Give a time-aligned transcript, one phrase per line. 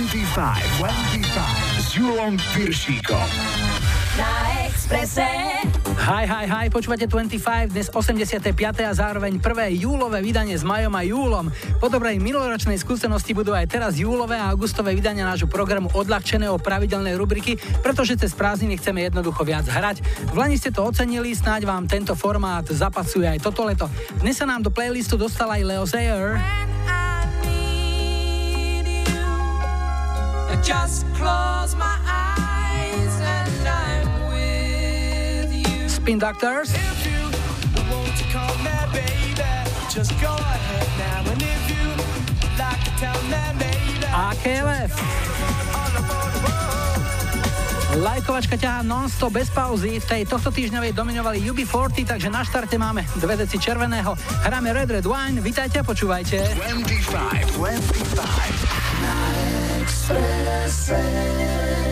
[0.00, 3.28] 25, 25 s Julom Piršíkom.
[4.16, 4.32] Na
[4.64, 5.28] Exprese.
[6.08, 8.48] Hi, hi, hi, počúvate 25, dnes 85.
[8.80, 11.52] a zároveň prvé júlové vydanie s Majom a Júlom.
[11.84, 17.20] Po dobrej minuloročnej skúsenosti budú aj teraz júlové a augustové vydania nášho programu odľahčeného pravidelnej
[17.20, 20.00] rubriky, pretože cez prázdniny chceme jednoducho viac hrať.
[20.32, 23.84] V Lani ste to ocenili, snáď vám tento formát zapasuje aj toto leto.
[24.24, 26.40] Dnes sa nám do playlistu dostal aj Leo Sayer.
[43.24, 43.72] Me maybe.
[44.12, 44.92] A KLF.
[47.90, 49.96] Lajkovačka ťahá non-stop bez pauzy.
[49.96, 54.12] V tej tohto týždňovej dominovali UB40, takže na štarte máme dve deci červeného.
[54.44, 55.40] Hráme Red Red Wine.
[55.40, 56.36] Vítajte a počúvajte.
[56.52, 58.69] 25, 25.
[60.10, 61.89] stress.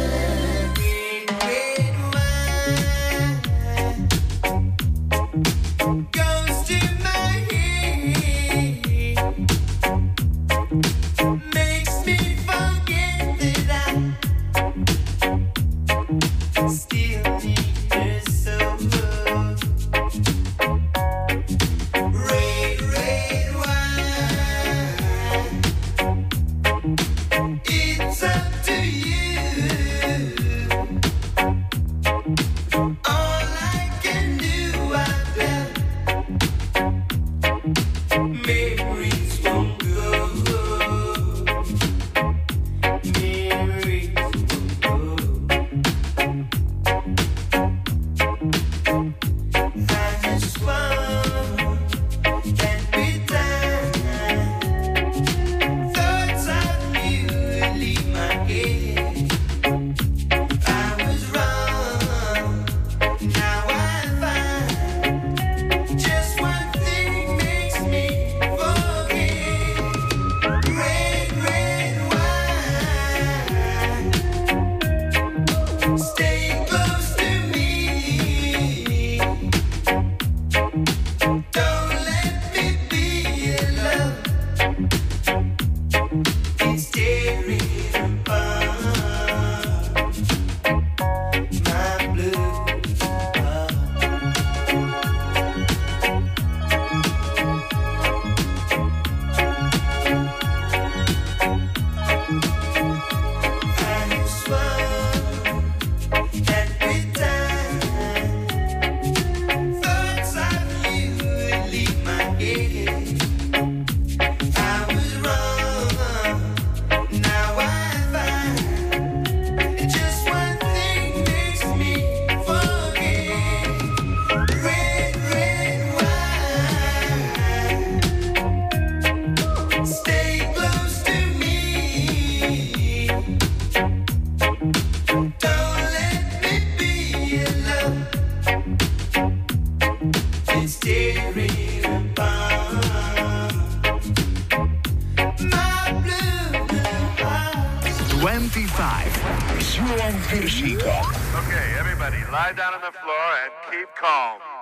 [154.08, 154.57] song.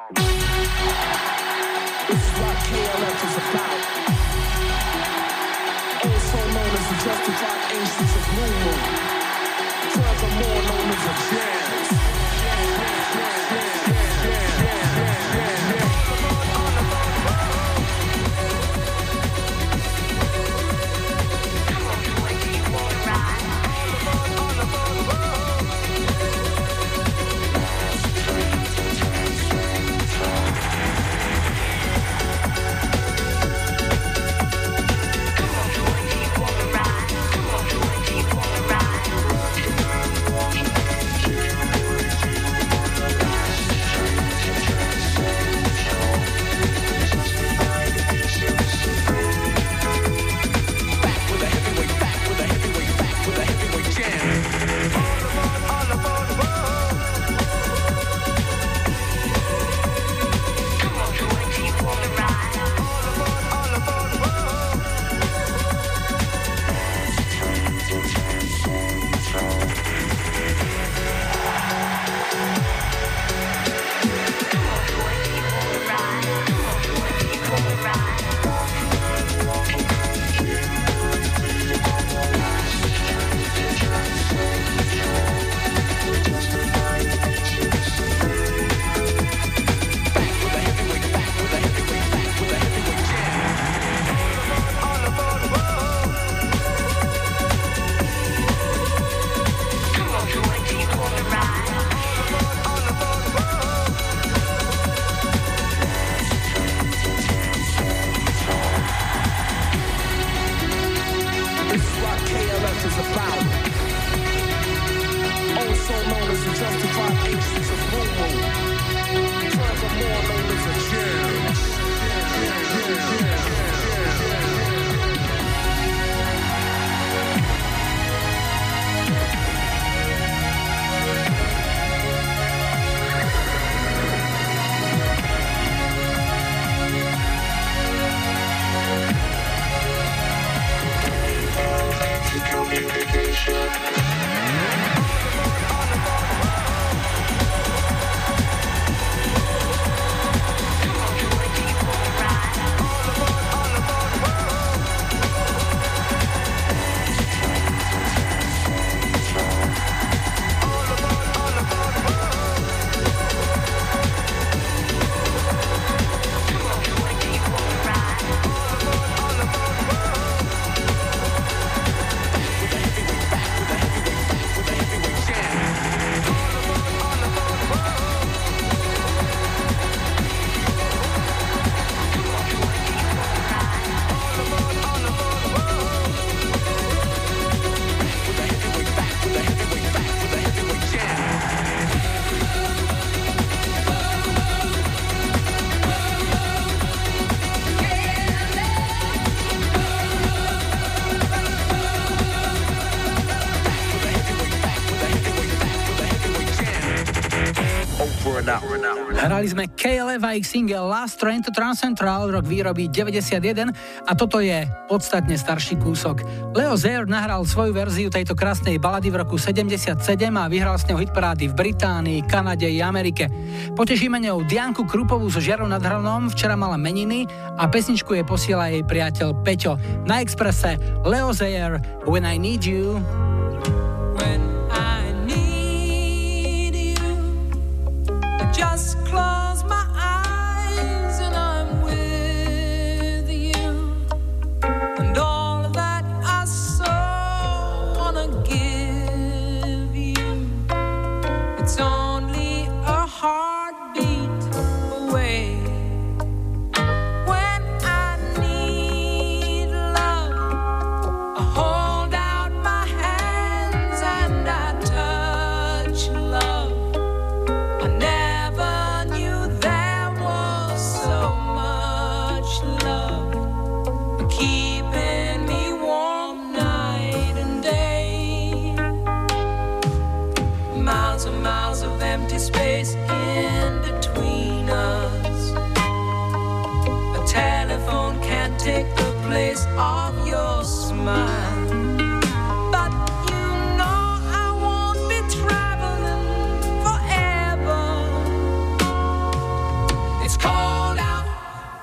[209.47, 213.71] Hrali sme KLF a ich single Last Train to Transcentral, rok výroby 91
[214.03, 216.27] a toto je podstatne starší kúsok.
[216.51, 220.03] Leo Zayer nahral svoju verziu tejto krásnej balady v roku 77
[220.35, 223.31] a vyhral s ňou hitparády v Británii, Kanade i Amerike.
[223.79, 228.67] Potešíme ňou Dianku Krupovú so Žiarou nad Hronom, včera mala meniny a pesničku jej posiela
[228.67, 229.79] jej priateľ Peťo.
[230.11, 230.75] Na Expresse
[231.07, 232.99] Leo Zayer When I Need You.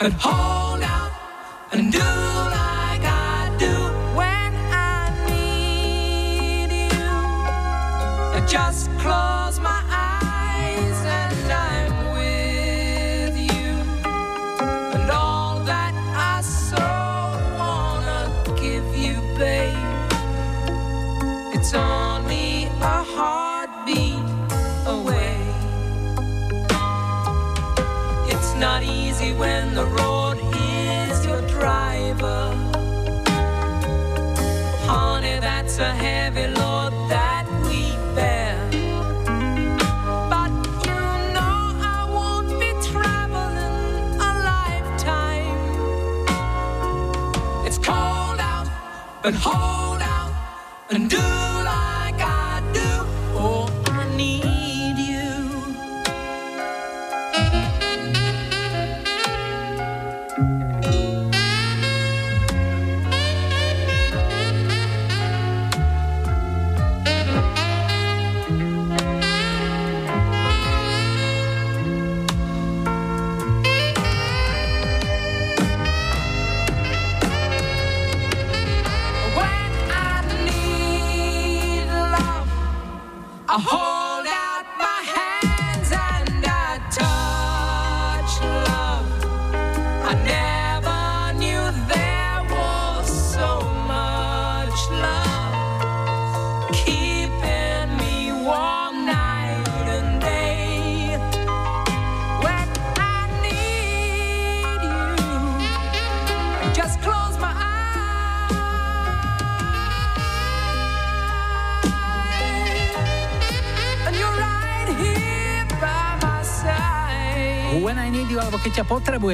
[0.03, 0.42] and home.
[49.24, 49.62] and hard.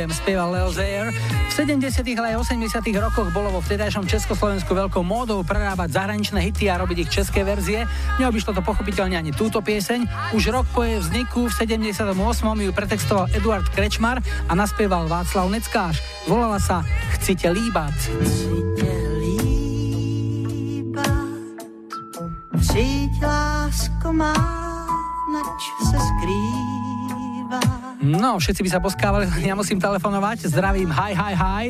[0.10, 1.08] Potrebujem, spieval Leo Zayer.
[1.50, 2.02] V 70.
[2.18, 2.82] ale aj 80.
[2.98, 7.86] rokoch bolo vo vtedajšom Československu veľkou módou prerábať zahraničné hity a robiť ich české verzie.
[8.18, 10.34] Neobyšlo to pochopiteľne ani túto pieseň.
[10.34, 12.18] Už rok po jej vzniku v 78.
[12.66, 16.02] ju pretextoval Eduard Krečmar a naspieval Václav Neckáš.
[16.26, 16.82] Volala sa
[17.18, 17.98] Chci te líbať.
[22.60, 24.59] Přijď, lásko má,
[28.10, 30.50] No, všetci by sa poskávali, ja musím telefonovať.
[30.50, 31.66] Zdravím, hi, hi, hi.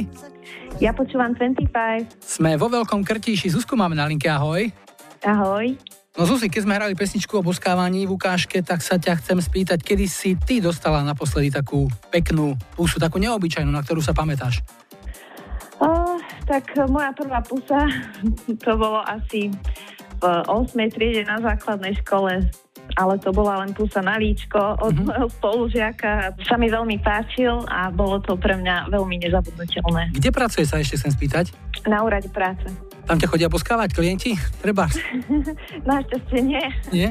[0.79, 1.67] Ja počúvam 25.
[2.23, 3.51] Sme vo Veľkom Krtíši.
[3.51, 4.71] Zuzku máme na linke, ahoj.
[5.27, 5.75] Ahoj.
[6.15, 9.83] No Zuzi, keď sme hrali pesničku o boskávaní v ukážke, tak sa ťa chcem spýtať,
[9.83, 14.63] kedy si ty dostala naposledy takú peknú pusu, takú neobyčajnú, na ktorú sa pamätáš?
[15.79, 17.87] O, tak moja prvá pusa,
[18.63, 19.51] to bolo asi
[20.19, 20.75] v 8.
[20.91, 22.51] triede na základnej škole,
[22.95, 25.05] ale to bola len pusa na líčko od mm-hmm.
[25.05, 26.33] môjho spolužiaka.
[26.47, 30.15] Sa mi veľmi páčil a bolo to pre mňa veľmi nezabudnutelné.
[30.15, 31.45] Kde pracuje sa ešte chcem spýtať?
[31.85, 32.65] Na úrade práce.
[33.09, 34.37] Tam ťa chodia poskávať klienti?
[34.61, 34.85] Treba.
[35.89, 36.65] Našťastie nie.
[36.93, 37.09] Nie?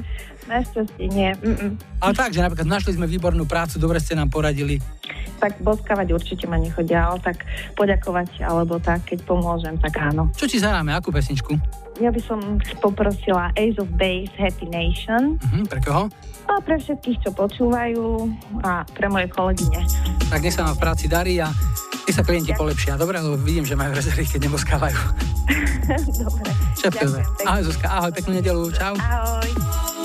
[0.48, 1.30] Našťastie nie.
[1.44, 1.76] Mm-mm.
[2.00, 4.80] Ale tak, že napríklad našli sme výbornú prácu, dobre ste nám poradili.
[5.38, 7.44] Tak boskávať určite ma nechodia, ale tak
[7.78, 10.32] poďakovať alebo tak, keď pomôžem, tak áno.
[10.34, 11.54] Čo ti zahráme, akú pesničku?
[12.02, 12.40] Ja by som
[12.82, 15.38] poprosila Ace of Base Happy Nation.
[15.38, 16.10] Uh-huh, pre koho?
[16.48, 18.24] A pre všetkých, čo počúvajú
[18.64, 19.84] a pre moje kolegyne.
[20.32, 21.52] Tak nech sa vám v práci darí a
[22.08, 22.96] nech sa klienti polepšia.
[22.96, 24.98] Dobre, lebo vidím, že majú rezervy, keď neboskávajú.
[26.24, 26.50] Dobre.
[26.78, 27.20] Čepkujeme.
[27.44, 28.94] Ahoj Zuzka, ahoj, peknú nedelu, čau.
[28.96, 29.97] Ahoj.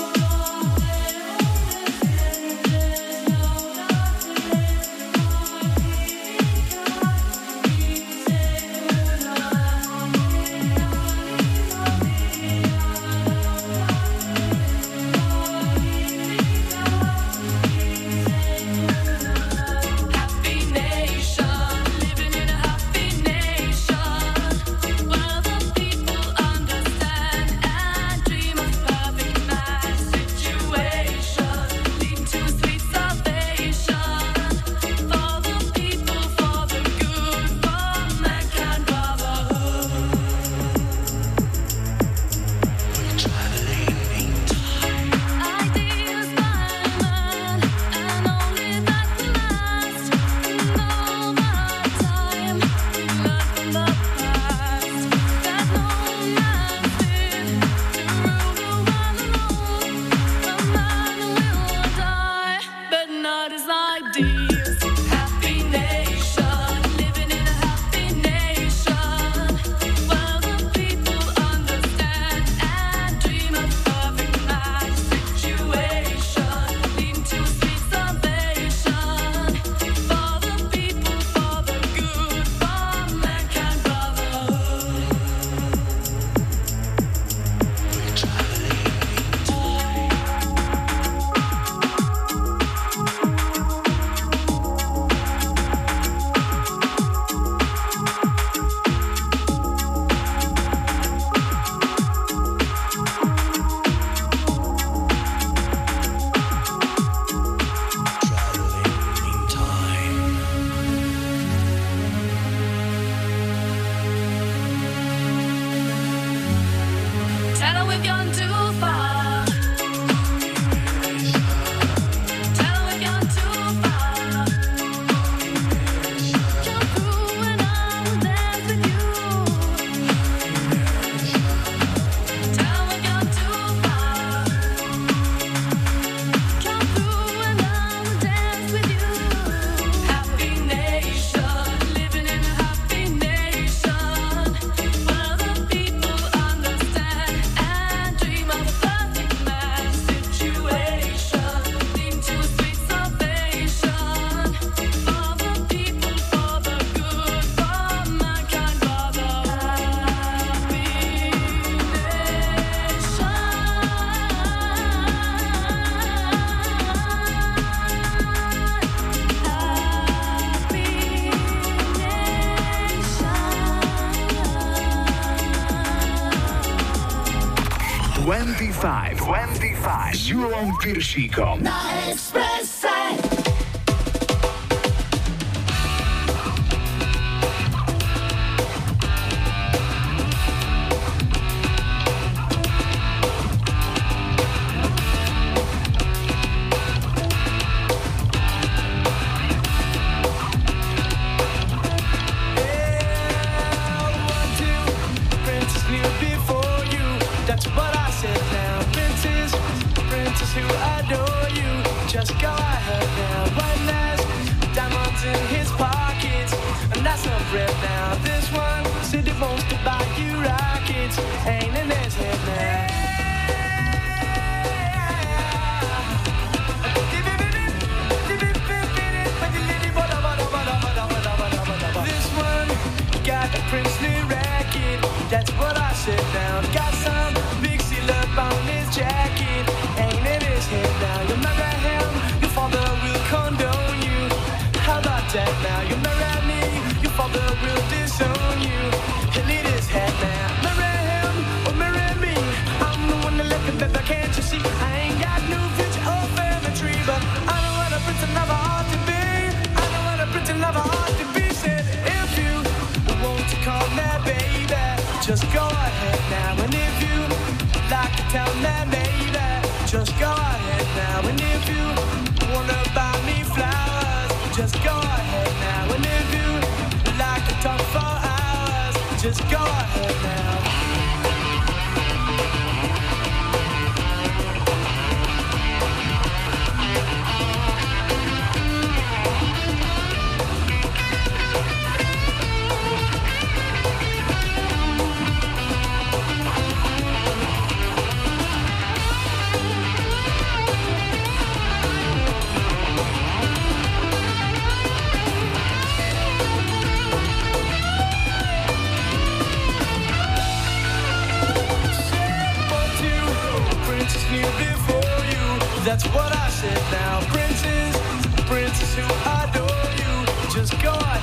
[180.84, 181.64] Piršíkom.
[181.64, 181.72] Na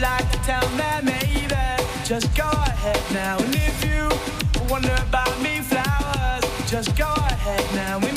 [0.00, 1.56] like to tell me, maybe,
[2.04, 3.38] just go ahead now.
[3.38, 4.08] And if you
[4.70, 8.07] wonder about me, flowers, just go ahead now.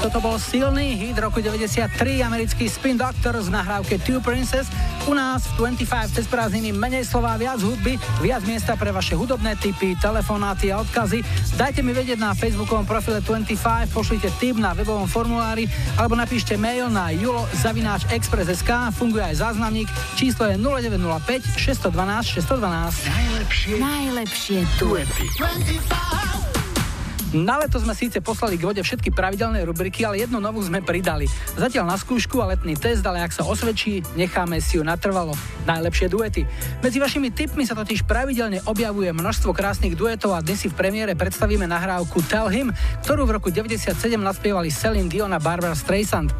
[0.00, 4.66] Toto bol silný hit roku 93, americký Spin Doctors v nahrávke Two Princess.
[5.08, 9.56] U nás v 25 cez prázdniny menej slova, viac hudby, viac miesta pre vaše hudobné
[9.56, 11.24] tipy, telefonáty a odkazy.
[11.56, 16.92] Dajte mi vedieť na facebookovom profile 25, pošlite tip na webovom formulári alebo napíšte mail
[16.92, 23.08] na julo.express.sk, funguje aj záznamník, číslo je 0905 612 612.
[23.08, 25.24] Najlepšie Najlepšie duety.
[27.30, 31.30] Na leto sme síce poslali k vode všetky pravidelné rubriky, ale jednu novú sme pridali.
[31.54, 35.38] Zatiaľ na skúšku a letný test, ale ak sa osvedčí, necháme si ju natrvalo.
[35.62, 36.42] Najlepšie duety.
[36.82, 41.14] Medzi vašimi tipmi sa totiž pravidelne objavuje množstvo krásnych duetov a dnes si v premiére
[41.14, 42.74] predstavíme nahrávku Tell Him,
[43.06, 46.34] ktorú v roku 97 naspievali Celine Dion a Barbara Streisand.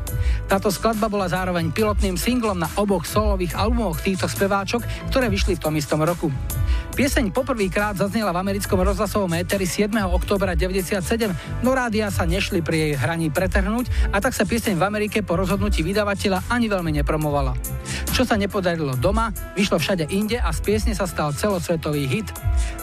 [0.51, 4.83] Táto skladba bola zároveň pilotným singlom na oboch solových albumoch týchto speváčok,
[5.15, 6.35] ktoré vyšli v tom istom roku.
[6.91, 9.95] Pieseň poprvýkrát zaznela v americkom rozhlasovom éteri 7.
[10.11, 11.31] októbra 97,
[11.63, 15.39] no rádia sa nešli pri jej hraní pretrhnúť a tak sa pieseň v Amerike po
[15.39, 17.55] rozhodnutí vydavateľa ani veľmi nepromovala.
[18.11, 22.29] Čo sa nepodarilo doma, vyšlo všade inde a z piesne sa stal celosvetový hit.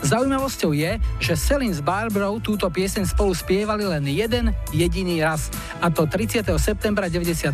[0.02, 5.52] Zaujímavosťou je, že Celine s Barbarou túto pieseň spolu spievali len jeden jediný raz,
[5.84, 6.48] a to 30.
[6.58, 7.54] septembra 97,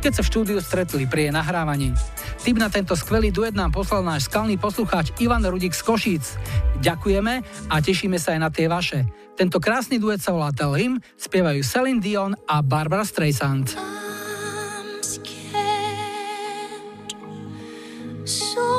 [0.00, 1.92] keď sa v štúdiu stretli pri jej nahrávaní.
[2.40, 6.38] Tip na tento skvelý duet nám poslal náš skalný poslucháč Ivan Rudik Košíc.
[6.86, 9.02] Ďakujeme a tešíme sa aj na tie vaše.
[9.34, 13.74] Tento krásny duet sa volá Tell Him, spievajú Celine Dion a Barbara Streisand.
[13.74, 15.50] I'm scared,
[18.22, 18.69] so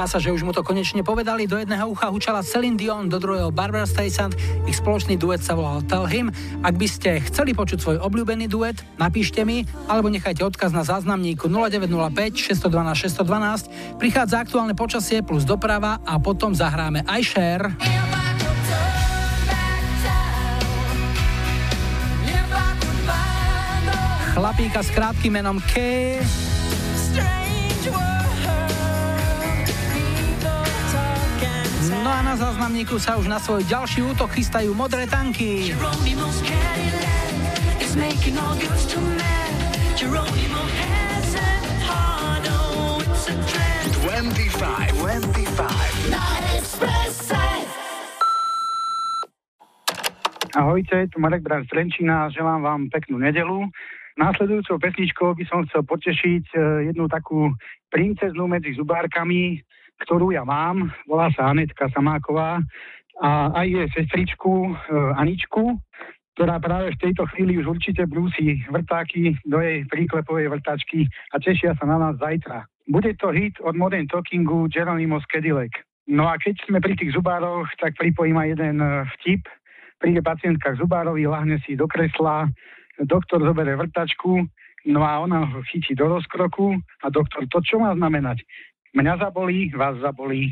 [0.00, 1.44] Zdá sa, že už mu to konečne povedali.
[1.44, 4.32] Do jedného ucha hučala Celine Dion, do druhého Barbara Streisand.
[4.64, 6.32] Ich spoločný duet sa volal Tell Him.
[6.64, 11.52] Ak by ste chceli počuť svoj obľúbený duet, napíšte mi alebo nechajte odkaz na záznamníku
[11.52, 14.00] 0905 612 612.
[14.00, 17.68] Prichádza aktuálne počasie plus doprava a potom zahráme aj share.
[24.32, 25.76] Chlapíka s krátkým menom K.
[32.30, 35.74] na záznamníku sa už na svoj ďalší útok chystajú modré tanky.
[35.74, 35.74] 25,
[44.94, 46.14] 25.
[46.14, 46.22] Na
[50.54, 53.66] Ahojte, tu Marek Bran z Trenčína, želám vám peknú nedelu.
[54.14, 57.50] Následujúcou pesničkou by som chcel potešiť eh, jednu takú
[57.90, 59.66] princeznú medzi zubárkami,
[60.04, 62.60] ktorú ja mám, volá sa Anetka Samáková
[63.20, 64.72] a aj je sestričku e,
[65.20, 65.76] Aničku,
[66.34, 71.76] ktorá práve v tejto chvíli už určite brúsi vrtáky do jej príklepovej vrtačky a tešia
[71.76, 72.64] sa na nás zajtra.
[72.88, 75.84] Bude to hit od Modern Talkingu Geronimo Skedilek.
[76.08, 78.88] No a keď sme pri tých zubároch, tak pripojím aj jeden e,
[79.20, 79.44] vtip.
[80.00, 82.48] Príde pacientka k zubárovi, lahne si do kresla,
[83.04, 84.48] doktor zoberie vrtačku,
[84.88, 88.40] no a ona ho chytí do rozkroku a doktor, to čo má znamenať?
[88.94, 90.50] Mňa zabolí, vás zabolí.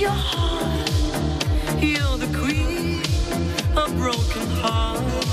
[0.00, 0.10] You're
[2.16, 3.02] the queen
[3.76, 5.26] of broken hearts.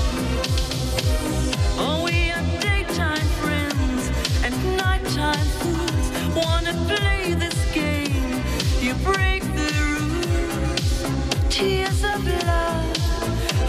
[1.78, 4.10] Oh, we are daytime friends
[4.44, 6.06] and nighttime fools.
[6.36, 8.42] Wanna play this game?
[8.82, 11.02] You break the rules.
[11.48, 12.96] Tears of love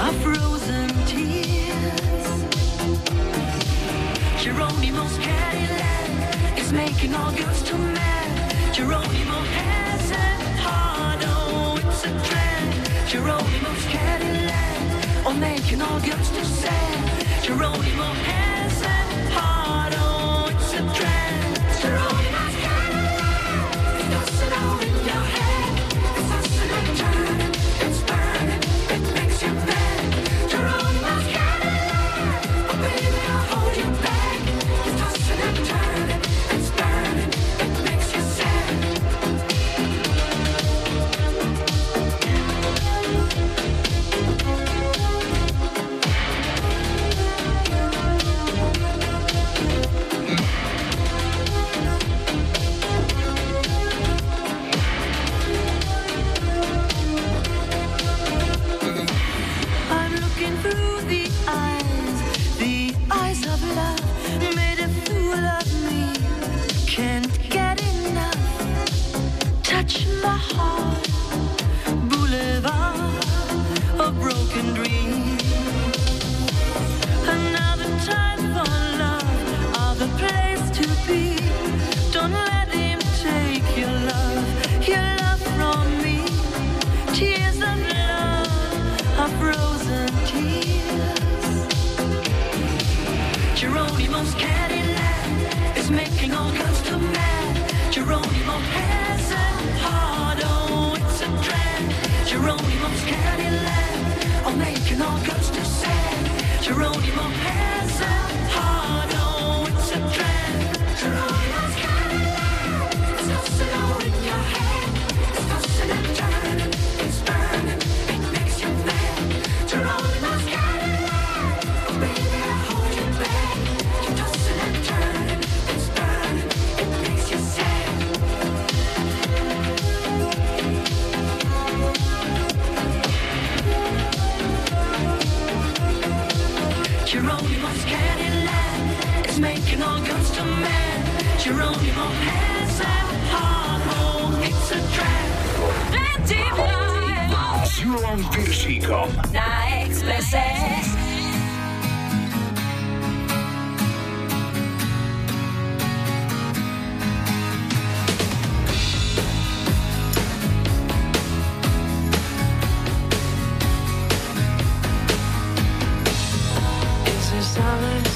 [0.02, 1.30] are frozen tears.
[5.22, 8.74] Cadillac is making all girls too mad.
[8.74, 9.19] Geronimo
[13.10, 17.44] Geronimo's Cadillac, or making all girls too sad.
[17.44, 18.59] Geronimo has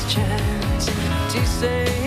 [0.09, 0.85] chance
[1.31, 2.02] to say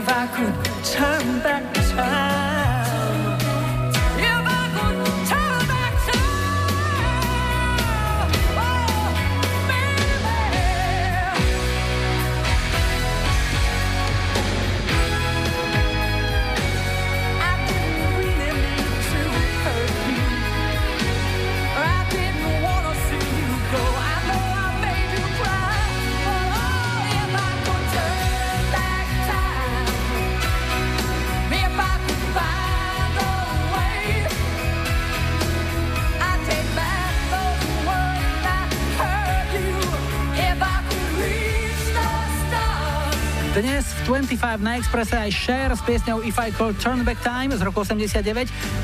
[0.00, 0.52] va cùng
[0.84, 1.67] chẳng tan
[44.08, 47.84] 25 na Expresse aj Share s piesňou If I Call Turn Back Time z roku
[47.84, 48.24] 89.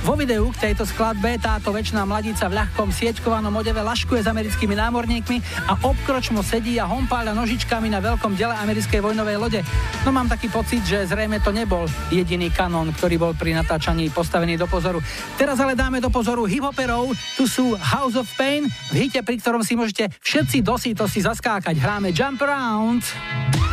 [0.04, 4.76] Vo videu k tejto skladbe táto väčšiná mladica v ľahkom sieťkovanom odeve laškuje s americkými
[4.76, 5.40] námorníkmi
[5.72, 9.60] a obkročmo sedí a hompáľa nožičkami na veľkom dele americkej vojnovej lode.
[10.04, 14.60] No mám taký pocit, že zrejme to nebol jediný kanón, ktorý bol pri natáčaní postavený
[14.60, 15.00] do pozoru.
[15.40, 19.64] Teraz ale dáme do pozoru hiphoperov, tu sú House of Pain v hite, pri ktorom
[19.64, 21.80] si môžete všetci dosi to zaskákať.
[21.80, 23.63] Hráme Jump Around.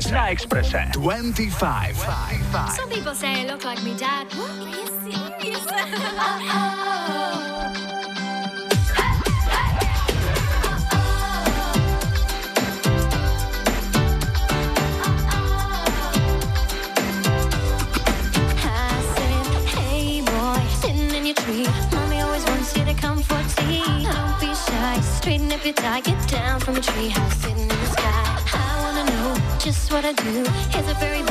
[0.00, 0.14] Express.
[0.14, 0.70] Na Express.
[0.94, 2.02] 25.
[2.02, 2.72] 25.
[2.72, 4.32] Some people say I look like me dad.
[4.32, 4.50] What?
[4.50, 5.66] Are you serious?
[5.68, 6.80] oh.
[21.92, 23.82] Mommy always wants you to come for tea.
[24.04, 27.12] Don't be shy, straighten up your tie, get down from a tree
[30.12, 30.40] do
[30.76, 31.29] is a very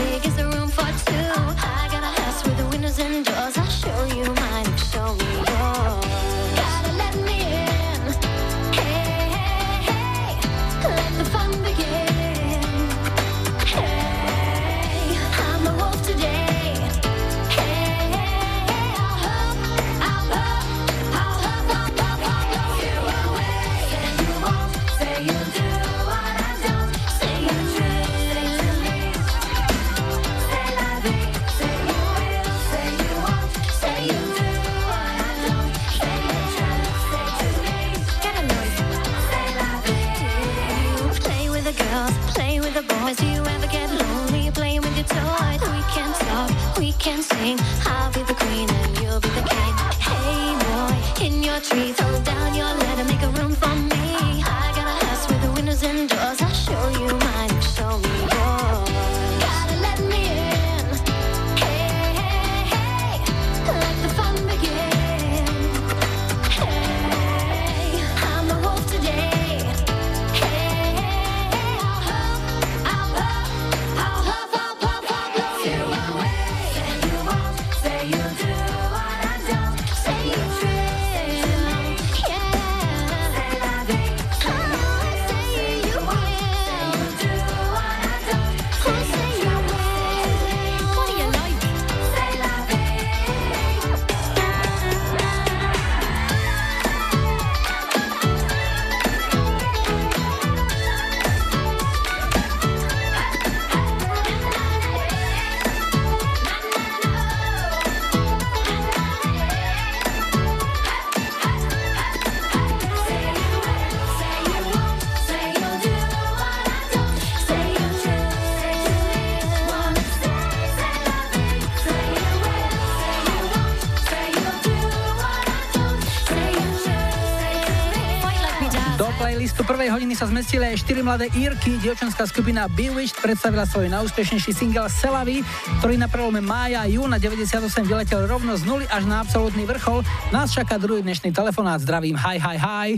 [130.50, 131.78] pustili aj mladé Írky.
[131.78, 135.46] Dievčanská skupina Bewitched predstavila svoj najúspešnejší single Selavy,
[135.78, 140.02] ktorý na prelome mája a júna 98 vyletel rovno z nuly až na absolútny vrchol.
[140.34, 141.78] Nás čaká druhý dnešný telefonát.
[141.86, 142.90] Zdravím, hi, hi, hi.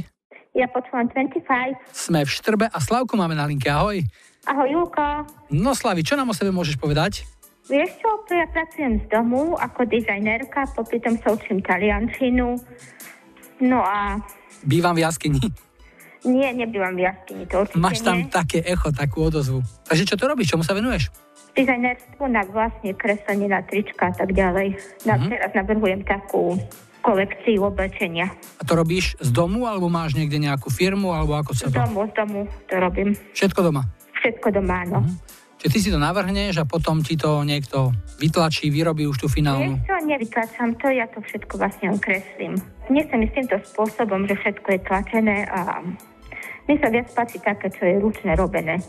[0.55, 1.75] Ja počúvam 25.
[1.91, 3.99] Sme v Štrbe a Slavku máme na linke, ahoj.
[4.47, 5.27] Ahoj, Julko.
[5.51, 7.27] No Slavi, čo nám o sebe môžeš povedať?
[7.67, 12.55] Vieš čo, ja pracujem z domu ako dizajnerka, popri sa učím taliančinu.
[13.59, 14.23] No a...
[14.63, 15.70] Bývam v jaskyni
[16.23, 18.29] nie, nebývam v jaskyni, to určite Máš tam nie.
[18.29, 19.59] také echo, takú odozvu.
[19.83, 20.51] Takže čo to robíš?
[20.51, 21.09] Čomu sa venuješ?
[21.51, 24.77] Dizajnerstvo na vlastne kreslenie na trička a tak ďalej.
[25.03, 25.27] Na, Mhm.
[25.29, 26.55] Teraz navrhujem takú
[27.01, 28.29] kolekciu oblečenia.
[28.55, 31.81] A to robíš z domu, alebo máš niekde nejakú firmu, alebo ako sa Z to...
[31.81, 33.09] domu, z domu to robím.
[33.31, 33.81] Všetko doma.
[34.15, 34.99] Všetko doma, áno.
[35.57, 39.75] Čiže ty si to navrhneš a potom ti to niekto vytlačí, vyrobí už tú finálnu.
[39.75, 42.53] Vieš čo, nevytlačam to, ja to všetko vlastne len kreslím.
[42.87, 45.81] Nie sa mi s týmto spôsobom, že všetko je tlačené a
[46.65, 48.81] mi sa viac páči také, čo je ručne robené.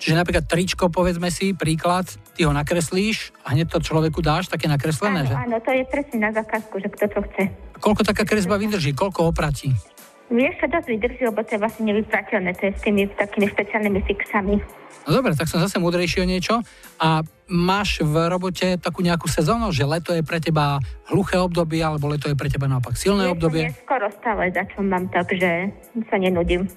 [0.00, 4.64] Čiže napríklad tričko, povedzme si, príklad, ty ho nakreslíš a hneď to človeku dáš, také
[4.64, 5.34] nakreslené, Áno, že?
[5.36, 7.44] áno, to je presne na zákazku, že kto to chce.
[7.52, 9.76] A koľko taká kresba vydrží, koľko opratí?
[10.32, 14.00] Vieš, čo dosť vydrží, lebo to je vlastne nevyprateľné, to je s tými takými špeciálnymi
[14.06, 14.56] fixami.
[15.04, 16.62] No dobre, tak som zase múdrejší o niečo.
[17.02, 17.20] A
[17.50, 20.78] máš v robote takú nejakú sezónu, že leto je pre teba
[21.10, 23.64] hluché obdobie, alebo leto je pre teba naopak silné Vieš, obdobie?
[23.84, 25.74] Skoro stále za čo mám, takže
[26.06, 26.70] sa nenudím.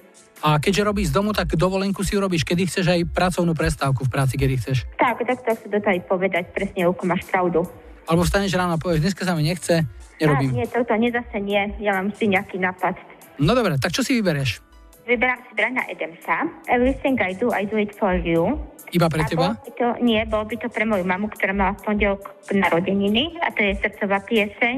[0.44, 4.12] A keďže robíš z domu, tak dovolenku si urobíš, kedy chceš aj pracovnú prestávku v
[4.12, 4.84] práci, kedy chceš.
[5.00, 7.64] Tak, tak to sa dá aj povedať, presne, Uko, máš pravdu.
[8.04, 9.88] Alebo vstaneš ráno a povieš, dneska sa mi nechce,
[10.20, 10.52] nerobím.
[10.52, 12.92] nie, toto nie, zase nie, ja mám vždy nejaký nápad.
[13.40, 14.60] No dobre, tak čo si vyberieš?
[15.08, 16.44] Vyberám si Brana Edemsa.
[16.68, 18.60] Everything I do, I do it for you.
[18.92, 19.56] Iba pre A teba?
[19.56, 22.22] bolo by to, nie, bolo by to pre moju mamu, ktorá mala v pondelok
[22.52, 24.76] narodeniny a to je srdcová pieseň.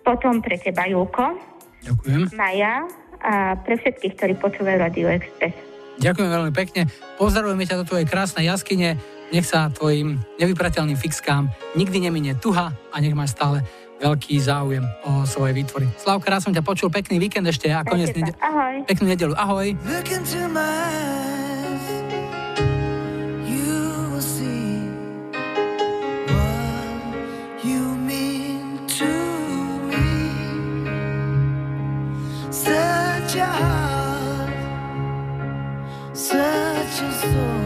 [0.00, 1.36] Potom pre teba, Julko,
[1.84, 2.32] Ďakujem.
[2.32, 2.88] Maja
[3.22, 5.54] a pre všetkých, ktorí počúvajú Radio Express.
[6.02, 6.90] Ďakujem veľmi pekne.
[7.16, 8.98] Pozdravujeme ťa do tvojej krásnej jaskyne.
[9.32, 13.64] Nech sa tvojim nevyprateľným fixkám nikdy nemine tuha a nech máš stále
[13.96, 15.86] veľký záujem o svoje výtvory.
[15.94, 18.82] Slavka, raz som ťa počul, pekný víkend ešte a koniec nede- Ahoj.
[18.84, 19.32] peknú nedelu.
[19.38, 19.78] Ahoj.
[36.14, 37.62] such a soul.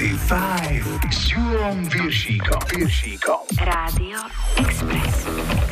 [0.00, 2.58] 25 s Julom Viršíkom.
[2.74, 3.38] Viršíkom.
[3.62, 4.18] Rádio
[4.56, 5.69] Express.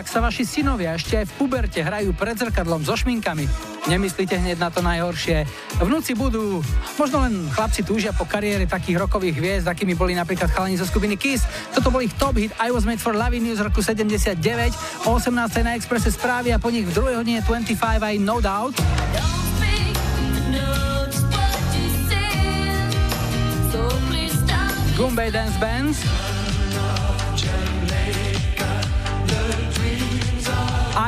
[0.00, 3.44] Ak sa vaši synovia ešte aj v puberte hrajú pred zrkadlom so šminkami,
[3.84, 5.44] nemyslíte hneď na to najhoršie.
[5.76, 6.64] Vnúci budú,
[6.96, 11.20] možno len chlapci túžia po kariére takých rokových hviezd, akými boli napríklad chalani zo skupiny
[11.20, 11.44] Kiss.
[11.76, 14.40] Toto bol ich top hit I Was Made for Loving You z roku 79,
[15.04, 15.36] o 18.
[15.60, 18.80] na Expresse správy a po nich v druhej hodine 25 aj No Doubt.
[24.96, 26.29] Goombay Dance Bands.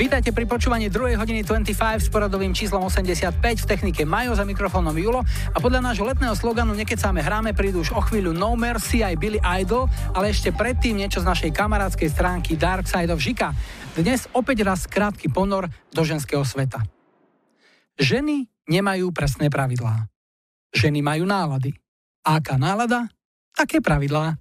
[0.00, 1.20] Vítajte pri počúvaní 2.
[1.20, 5.20] hodiny 25 s poradovým číslom 85 v technike Majo za mikrofónom Julo
[5.52, 9.36] a podľa nášho letného sloganu Nekecáme hráme prídu už o chvíľu No Mercy aj Billy
[9.60, 13.52] Idol, ale ešte predtým niečo z našej kamarádskej stránky Dark Side of Žika.
[13.92, 16.80] Dnes opäť raz krátky ponor do ženského sveta.
[18.00, 20.08] Ženy nemajú presné pravidlá.
[20.72, 21.76] Ženy majú nálady.
[22.24, 23.04] Aká nálada,
[23.52, 24.40] také pravidlá.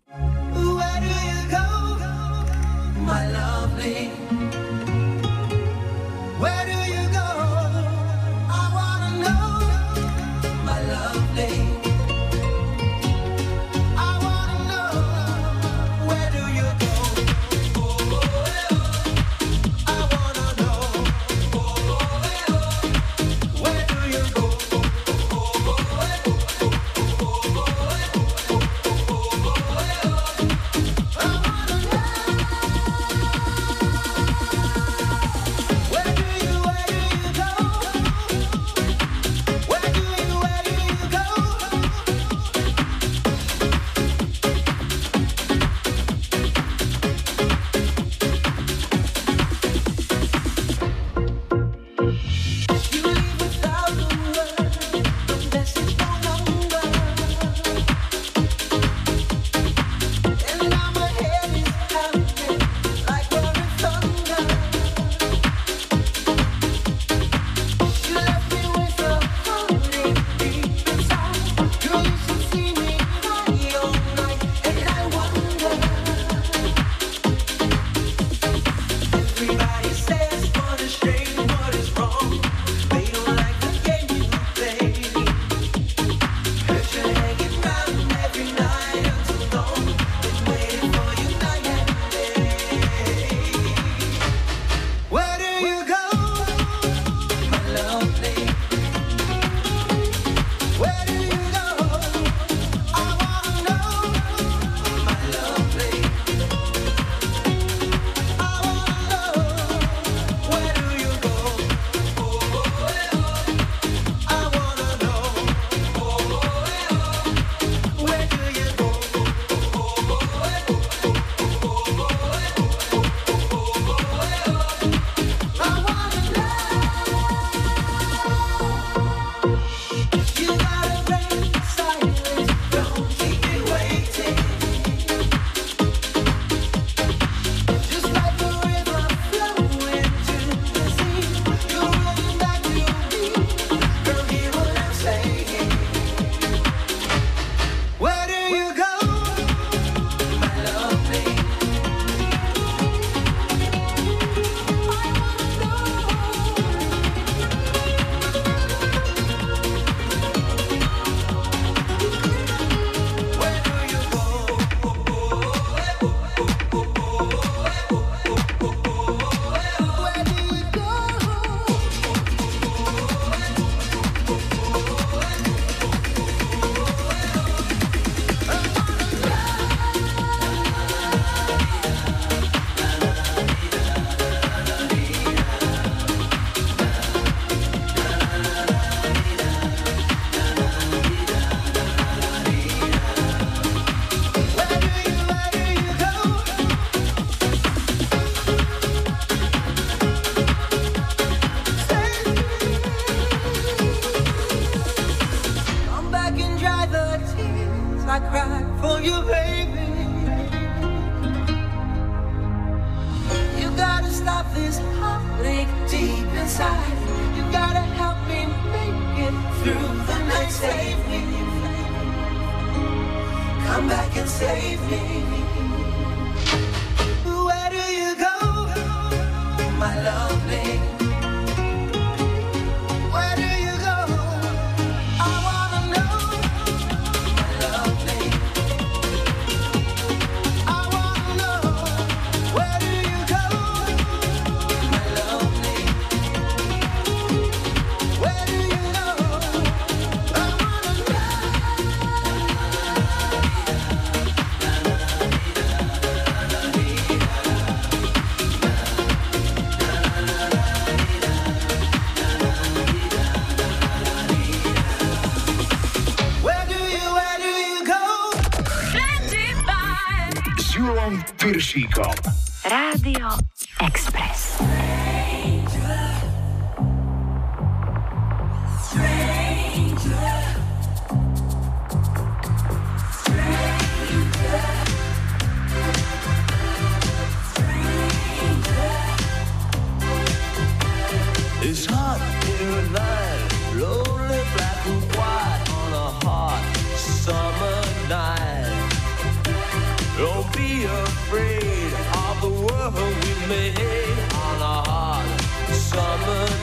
[271.70, 272.39] Vašíkom.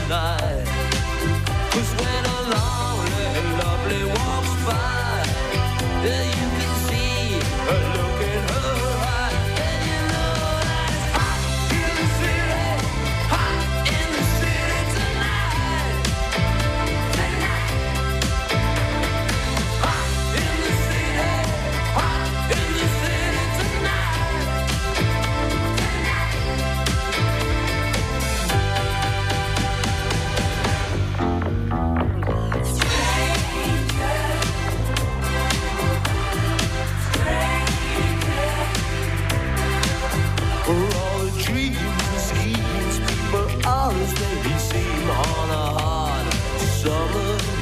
[0.08, 0.35] 날.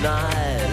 [0.04, 0.70] denied.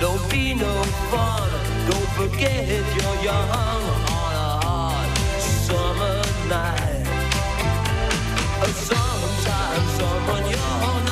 [0.00, 0.74] Don't be no
[1.10, 1.50] fun,
[1.88, 2.66] don't forget
[2.96, 6.16] you're young on a hot summer
[6.48, 7.06] night.
[8.90, 11.05] Sometimes someone young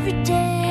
[0.00, 0.69] every day.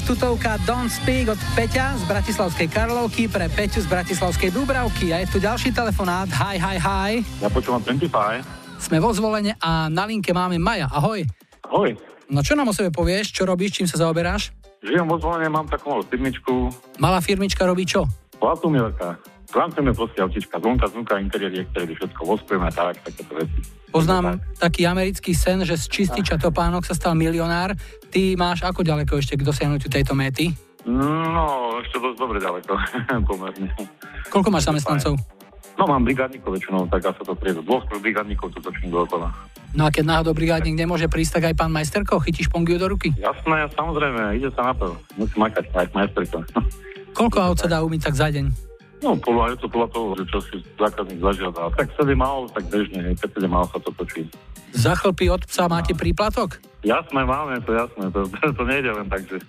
[0.00, 5.12] Ich tutovka Don't Speak od Peťa z Bratislavskej Karlovky pre Peťu z Bratislavskej Dúbravky.
[5.12, 6.24] A je tu ďalší telefonát.
[6.40, 7.12] Hi, hi, hi.
[7.44, 8.08] Ja počúvam 25.
[8.80, 10.88] Sme vo zvolenie a na linke máme Maja.
[10.88, 11.28] Ahoj.
[11.68, 12.00] Ahoj.
[12.32, 13.36] No čo nám o sebe povieš?
[13.36, 13.76] Čo robíš?
[13.76, 14.56] Čím sa zaoberáš?
[14.80, 16.72] Žijem vo zvolenie, mám takú malú firmičku.
[16.96, 18.08] Malá firmička robí čo?
[18.40, 19.20] Platumielka.
[19.50, 23.58] Zlancujeme proste autička, zvonka, zvonka, interiéry, exteriéry, všetko voskujeme a tak, takéto veci.
[23.90, 27.74] Poznám taký americký sen, že z čističa topánok sa stal milionár.
[28.14, 30.54] Ty máš ako ďaleko ešte k dosiahnutiu tejto méty?
[30.86, 32.72] No, ešte dosť dobre ďaleko,
[33.28, 33.74] pomerne.
[34.30, 35.18] Koľko máš zamestnancov?
[35.74, 37.66] No, mám brigádnikov väčšinou, tak ja sa to priedu.
[37.66, 39.34] Dvoch, troch brigádnikov tu točím dookola.
[39.74, 43.10] No a keď náhodou brigádnik nemôže prísť, tak aj pán majsterko, chytíš pongiu do ruky.
[43.18, 44.94] Jasné, samozrejme, ide sa na to.
[45.18, 46.38] Musí makať, aj majsterka.
[47.18, 48.69] Koľko aut sa dá umyť tak za deň?
[49.00, 51.72] No, podľa, je to podľa toho, že čo si zákazník zažiada.
[51.72, 54.28] Tak 7 mal, tak bežne, 5 mal sa to točí.
[54.76, 56.60] Za chlpy od psa máte príplatok?
[56.84, 58.12] Jasné, máme to, jasné.
[58.12, 59.40] To, to, to nejde len tak, že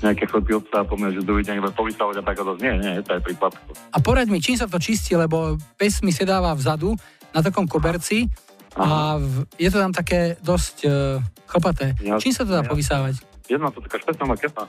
[0.00, 2.52] nejaké chlpy od psa pomeň, že dovidenia iba povysávať a tak to.
[2.60, 3.70] Nie, nie, je to aj príplatko.
[3.92, 6.96] A poraď mi, čím sa to čistí, lebo pes mi sedáva vzadu
[7.32, 8.28] na takom koberci
[8.76, 11.96] a v, je to tam také dosť uh, chlpaté.
[11.96, 12.72] Jasné, čím sa to dá jasné.
[12.72, 13.14] povysávať?
[13.48, 14.64] Jedna to taká špeciálna kepa.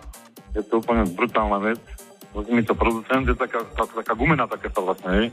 [0.55, 1.81] Je to úplne brutálna vec.
[2.35, 5.27] Vozí mi to producent, je taká, tá, taká gumená taká sa vlastne, hej.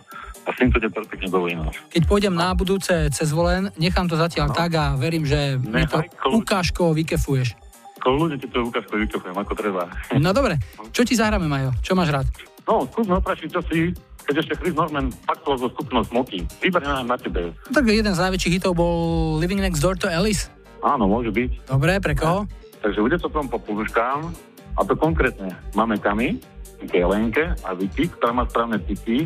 [0.45, 1.41] A s tým to ide perfektne do.
[1.89, 6.05] Keď pôjdem na budúce cez volen, nechám to zatiaľ tak a verím, že mi to
[6.21, 6.45] kľud.
[6.45, 7.57] ukážkovo vykefuješ.
[8.05, 9.89] Kľudne ti to ukážko vykopujem, ako treba.
[10.25, 10.61] No dobre,
[10.93, 11.73] čo ti zahráme, Majo?
[11.81, 12.27] Čo máš rád?
[12.69, 13.93] No, skúsme oprašiť, čo si,
[14.25, 16.45] keď ešte Chris Norman paktoval so skupinou Smoky.
[16.61, 17.53] Vyber na, na tebe.
[17.73, 20.49] Tak jeden z najväčších hitov bol Living Next Door to Alice.
[20.85, 21.69] Áno, môže byť.
[21.69, 22.45] Dobre, pre koho?
[22.85, 24.29] Takže bude to tom popoluškám,
[24.75, 26.37] a to konkrétne máme Kami,
[26.85, 29.25] také Lenke a Vicky, ktorá má správne typy.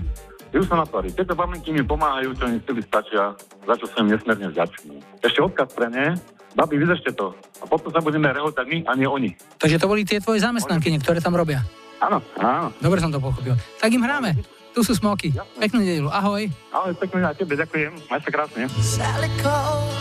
[0.48, 1.12] Ju sa na tvári.
[1.12, 3.36] Tieto pamätky mi pomáhajú, čo mi sily stačia,
[3.68, 4.96] za čo som nesmierne vďačný.
[5.20, 6.16] Ešte odkaz pre ne,
[6.56, 7.36] babi, vyzešte to.
[7.60, 9.30] A potom sa budeme rehotať my a nie oni.
[9.60, 11.60] Takže to boli tie tvoje zamestnanky, ktoré tam robia.
[12.00, 12.72] Áno, áno.
[12.80, 13.52] Dobre som to pochopil.
[13.76, 14.40] Tak im hráme.
[14.72, 15.34] Tu sú smoky.
[15.60, 16.08] Peknú nedelu.
[16.08, 16.48] Ahoj.
[16.72, 17.92] Ahoj, pekne na tebe, ďakujem.
[18.08, 18.70] Maj sa krásne.
[18.80, 19.92] Sally called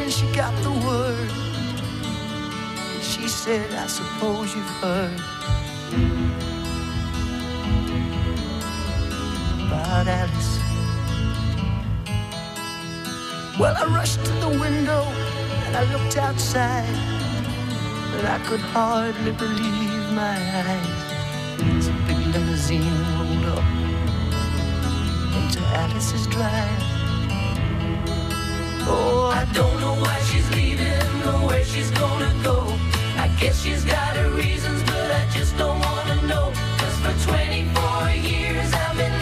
[0.00, 1.30] when she got the word.
[3.04, 5.20] She said, I suppose you've heard
[9.74, 10.52] about Alice.
[13.58, 15.02] Well, I rushed to the window
[15.64, 16.96] and I looked outside,
[18.12, 21.00] but I could hardly believe my eyes.
[21.76, 23.66] As a big limousine rolled up
[25.38, 26.82] into Alice's drive.
[28.86, 32.58] Oh, I don't know why she's leaving or where she's gonna go.
[33.24, 36.52] I guess she's got her reasons, but I just don't wanna know.
[36.80, 39.13] Cause for 24 years I've been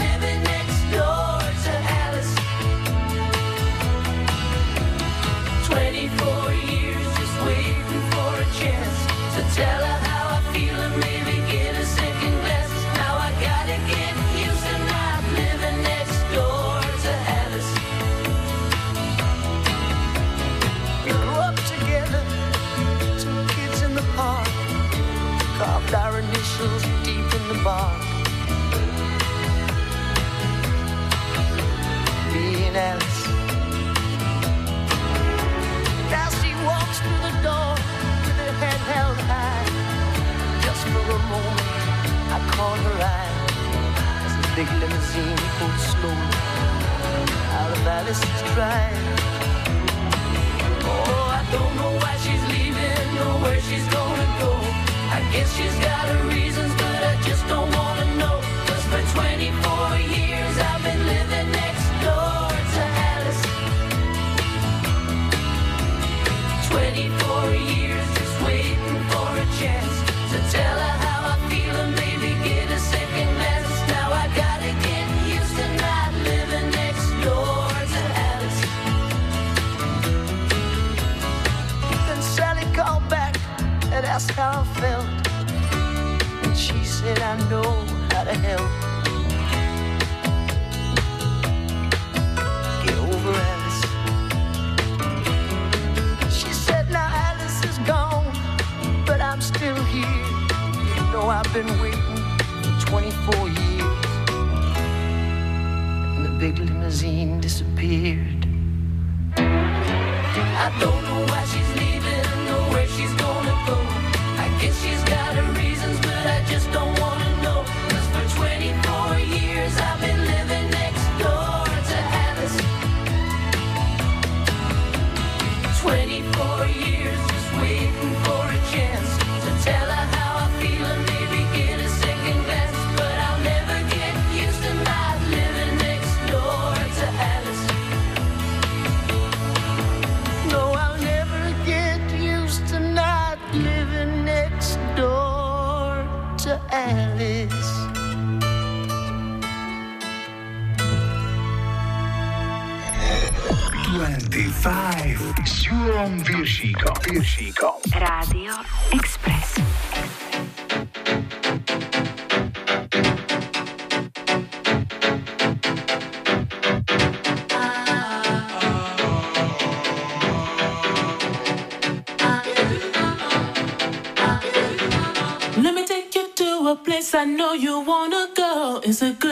[178.93, 179.32] It's a good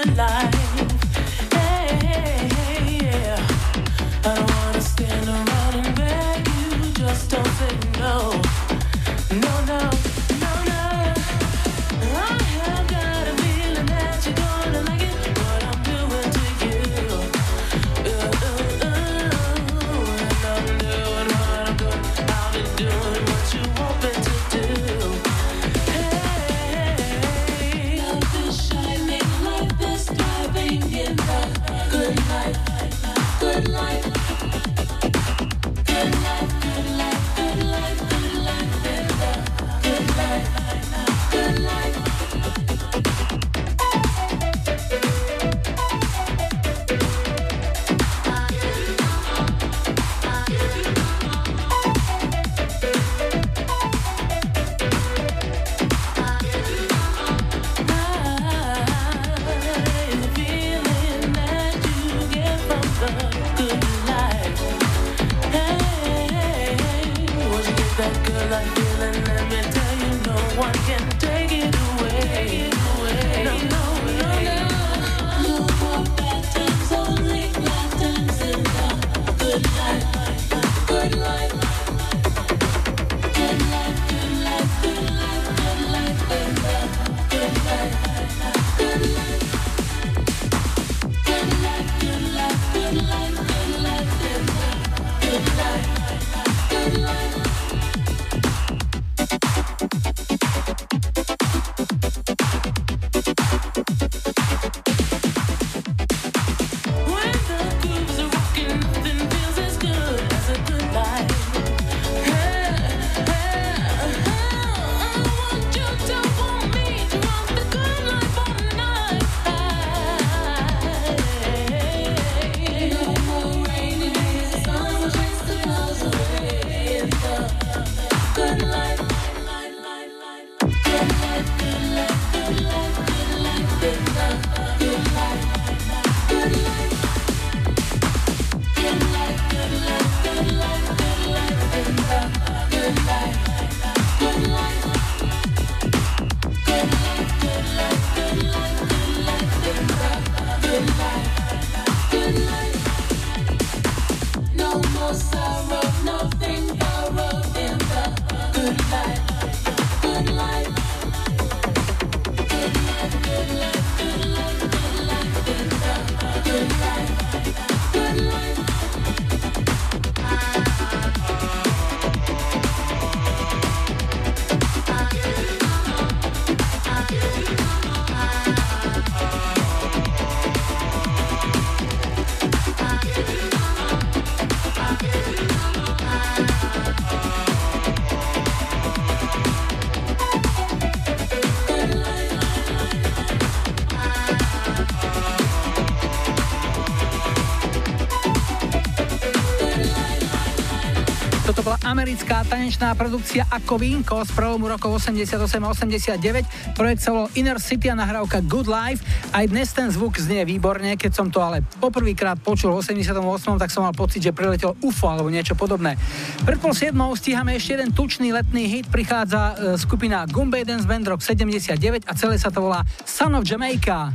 [202.10, 208.42] americká tanečná produkcia ako vínko z prvomu rokov 88-89, projekt sa Inner City a nahrávka
[208.50, 209.06] Good Life.
[209.30, 213.14] Aj dnes ten zvuk znie výborne, keď som to ale poprvýkrát počul v 88,
[213.62, 215.94] tak som mal pocit, že priletel UFO alebo niečo podobné.
[216.42, 221.06] Pred pol 7 stíhame ešte jeden tučný letný hit, prichádza e, skupina Gumbay Dance Band
[221.06, 224.10] Rock 79 a celé sa to volá Son of Jamaica.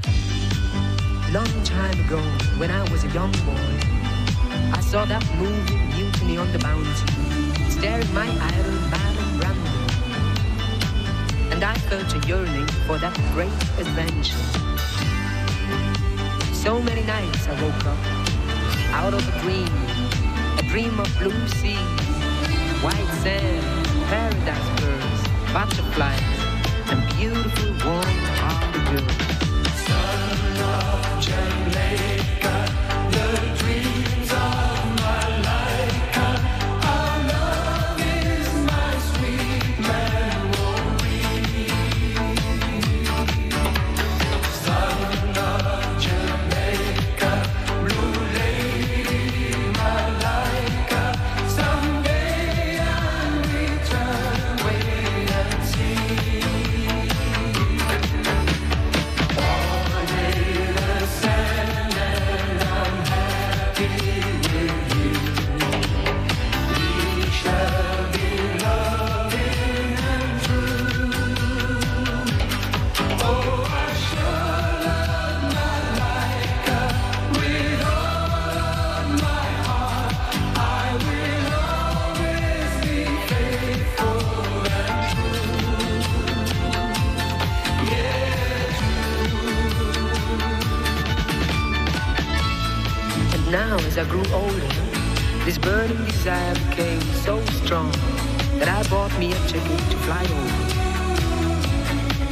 [1.31, 2.19] Long time ago,
[2.59, 3.71] when I was a young boy,
[4.75, 7.14] I saw that movie mutiny on the mountain.
[7.77, 9.41] stare at my iron man of
[11.51, 14.43] And I felt a yearning for that great adventure.
[16.53, 18.01] So many nights I woke up
[19.01, 19.73] out of a dream,
[20.61, 22.07] a dream of blue seas,
[22.85, 23.65] white sand,
[24.11, 25.21] paradise birds,
[25.53, 26.39] butterflies,
[26.91, 29.25] and beautiful warm hearted girls.
[29.85, 30.31] Son
[30.73, 32.14] of Jane
[94.35, 94.67] older,
[95.45, 97.91] this burning desire became so strong
[98.59, 100.65] that I bought me a ticket to fly over.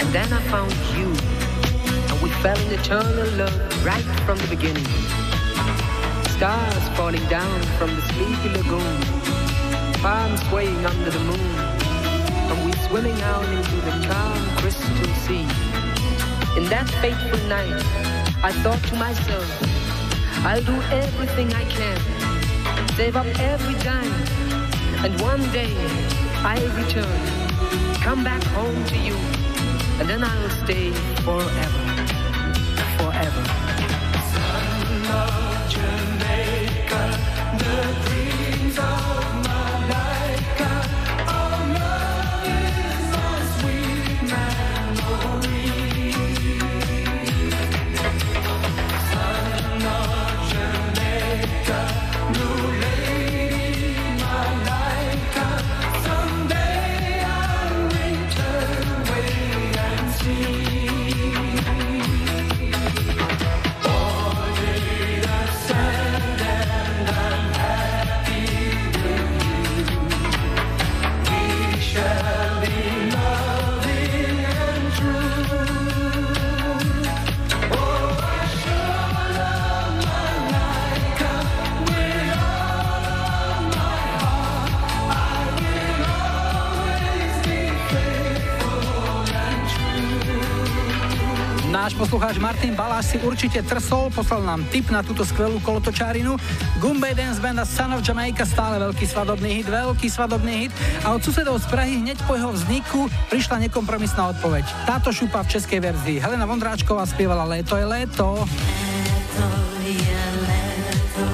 [0.01, 1.09] And then I found you,
[2.09, 4.89] and we fell in eternal love right from the beginning.
[6.35, 8.97] Stars falling down from the sleepy lagoon,
[10.03, 11.55] palms swaying under the moon,
[12.49, 15.47] and we swimming out into the calm crystal sea.
[16.57, 17.81] In that fateful night,
[18.43, 19.72] I thought to myself,
[20.45, 21.97] I'll do everything I can,
[22.95, 24.11] save up every dime,
[25.03, 25.73] and one day
[26.43, 27.19] I'll return,
[28.01, 29.15] come back home to you,
[29.99, 30.91] and then I'll stay
[31.23, 31.83] forever,
[32.97, 33.63] forever.
[38.73, 39.42] Náš
[92.03, 96.35] poslucháč Martin Baláš si určite trsol, poslal nám tip na túto skvelú kolotočárinu.
[96.83, 100.73] Gumbay Dance Band a Son of Jamaica stále veľký svadobný hit, veľký svadobný hit
[101.07, 104.67] a od susedov z Prahy hneď po jeho vzniku prišla nekompromisná odpoveď.
[104.83, 106.19] Táto šupa v českej verzii.
[106.19, 108.43] Helena Vondráčková spievala Léto je léto.
[109.39, 109.47] To
[109.87, 111.25] je léto,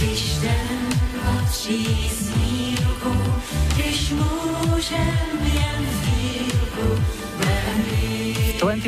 [0.00, 0.76] když den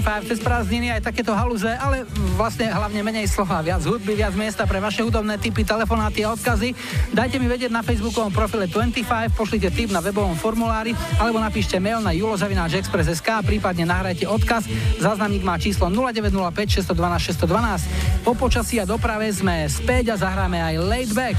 [0.01, 2.07] 25 cez prázdniny aj takéto halúze, ale
[2.39, 6.71] vlastne hlavne menej slova, viac hudby, viac miesta pre vaše hudobné typy, telefonáty a odkazy.
[7.11, 11.99] Dajte mi vedieť na facebookovom profile 25, pošlite tip na webovom formulári alebo napíšte mail
[11.99, 14.71] na julozavináčexpress.sk a prípadne nahrajte odkaz.
[15.03, 18.23] Záznamník má číslo 0905 612 612.
[18.23, 21.39] Po počasí a doprave sme späť a zahráme aj Laid Back.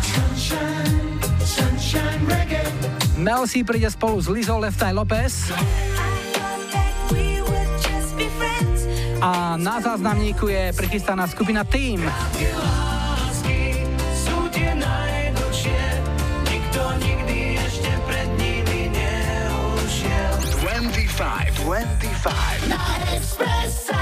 [3.19, 5.51] Mel C príde spolu s Lizou Left Eye Lopez.
[9.19, 11.99] A na záznamníku je prichystaná skupina Team.
[11.99, 13.83] Lásky
[14.15, 15.81] sú tie najdlhšie,
[16.47, 20.33] nikto nikdy ešte pred nimi neušiel.
[20.63, 22.71] 25, 25.
[22.71, 22.79] Na
[23.11, 23.99] Expresse.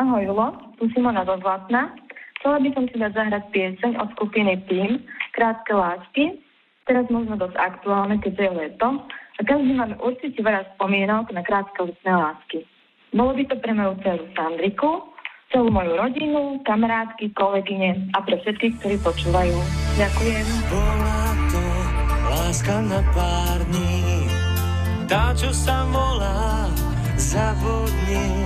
[0.00, 1.92] Ahoj Julo, tu Simona zo Zlatna.
[2.40, 5.04] Chcela by som si dať zahrať pieseň od skupiny Team,
[5.36, 6.40] Krátke lásky.
[6.88, 8.88] Teraz možno dosť aktuálne, keďže je leto.
[9.40, 12.60] A každý máme určite veľa spomienok na krátke letné lásky.
[13.16, 14.90] Bolo by to pre moju dceru Sandriku,
[15.48, 19.56] celú moju rodinu, kamarátky, kolegyne a pre všetkých, ktorí počúvajú.
[19.96, 20.46] Ďakujem.
[20.68, 21.64] Bola to
[22.36, 24.28] láska na pár dní,
[25.08, 26.68] tá, čo sa volá
[27.16, 28.44] zavodni.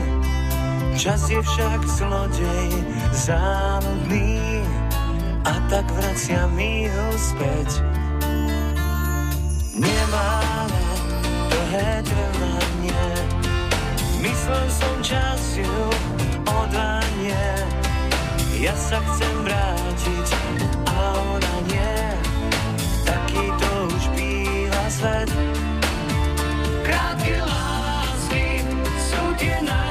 [0.95, 2.71] Čas je však zlodej
[3.11, 4.62] zámudný
[5.43, 7.83] a tak vracia mi ho späť.
[9.75, 10.87] Nemáme
[11.51, 13.07] dlhé trvanie,
[14.23, 15.91] myslel som čas ju
[16.47, 17.43] odvanie.
[18.55, 20.29] Ja sa chcem vrátiť
[20.87, 21.99] a ona nie,
[23.03, 25.31] taký to už býva svet.
[26.87, 28.63] Krátke lásky
[28.95, 29.84] sú tie najdlhšie,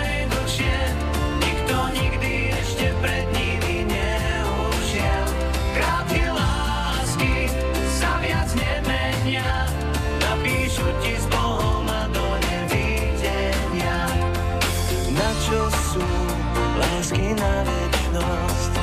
[17.14, 18.73] lásky na večnosť?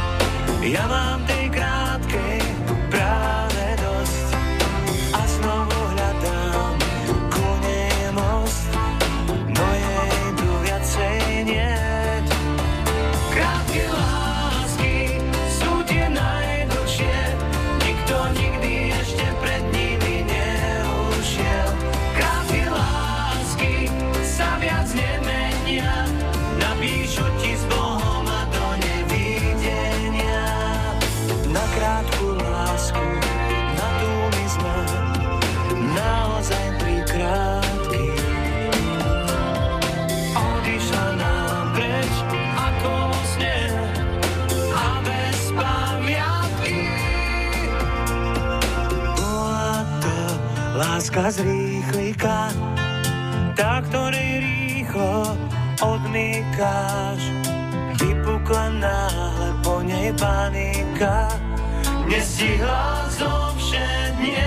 [0.62, 1.49] Ja mám tej
[51.00, 52.52] Láska z rýchlika,
[53.56, 55.32] tá, ktorý rýchlo
[55.80, 57.24] odmýkáš.
[57.96, 61.32] Vypukla náhle po nej panika,
[62.04, 64.44] nestihla zo všetnie.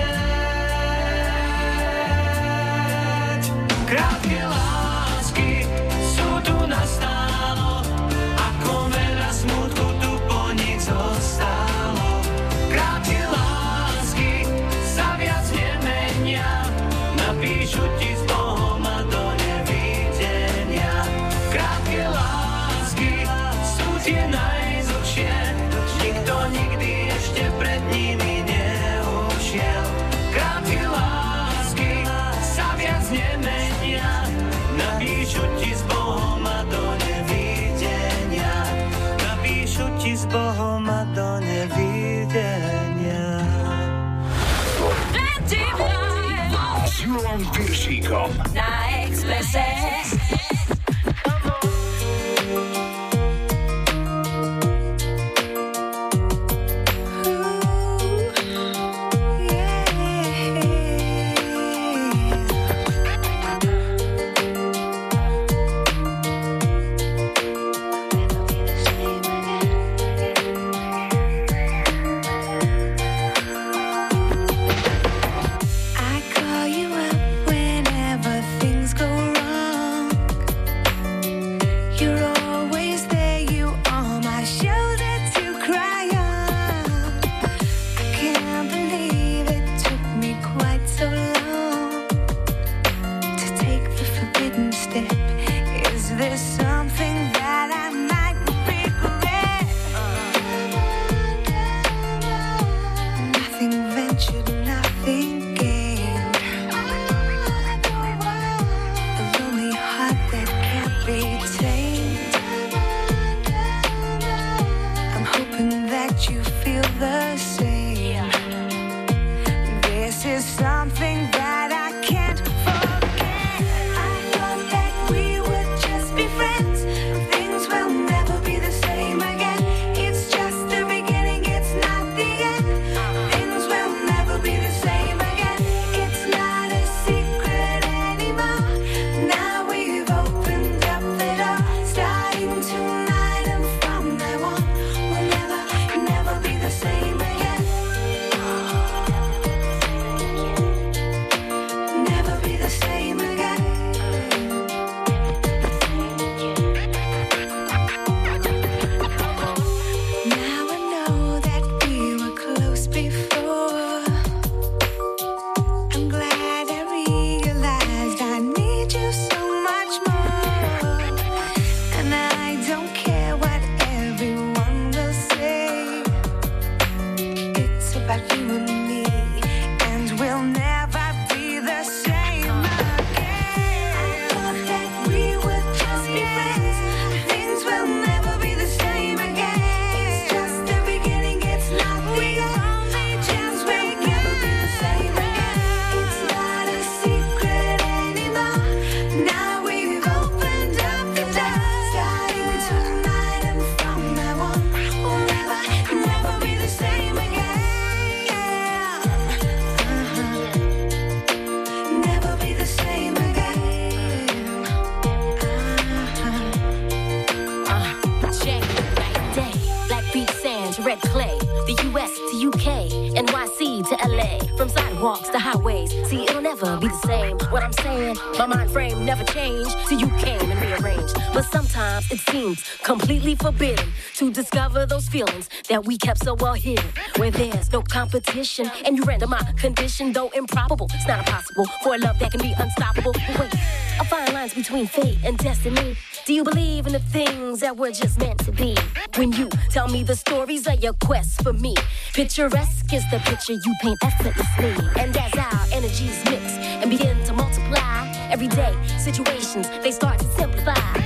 [231.94, 236.84] times it seems completely forbidden to discover those feelings that we kept so well hidden.
[237.16, 241.94] Where there's no competition and you render my condition, though improbable, it's not impossible for
[241.94, 243.12] a love that can be unstoppable.
[243.12, 243.54] But wait,
[244.00, 245.96] I find lines between fate and destiny.
[246.26, 248.76] Do you believe in the things that were just meant to be?
[249.16, 251.74] When you tell me the stories of your quest for me,
[252.12, 254.74] picturesque is the picture you paint effortlessly.
[255.00, 256.42] And as our energies mix
[256.80, 261.03] and begin to multiply, everyday situations they start to simplify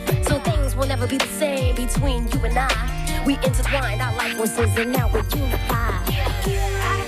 [1.08, 3.22] be the same between you and I.
[3.24, 7.07] We intertwine our life forces and now we're unified.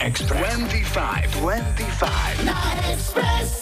[0.00, 0.56] Express.
[0.56, 1.26] 25.
[1.36, 2.44] 25.
[2.44, 3.59] Na Expresse.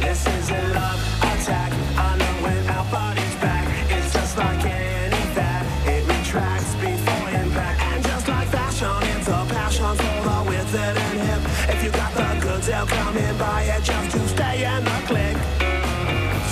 [0.00, 1.72] This is a love attack.
[1.96, 3.66] I know when our body's back.
[3.90, 5.64] It's just like any fat.
[5.86, 7.80] It retracts before impact.
[7.82, 11.42] And just like fashion, it's a passion for the it and hip.
[11.74, 14.98] If you got the goods, they'll come and buy it just to stay in the
[15.06, 15.36] click.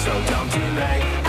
[0.04, 1.25] So don't delay,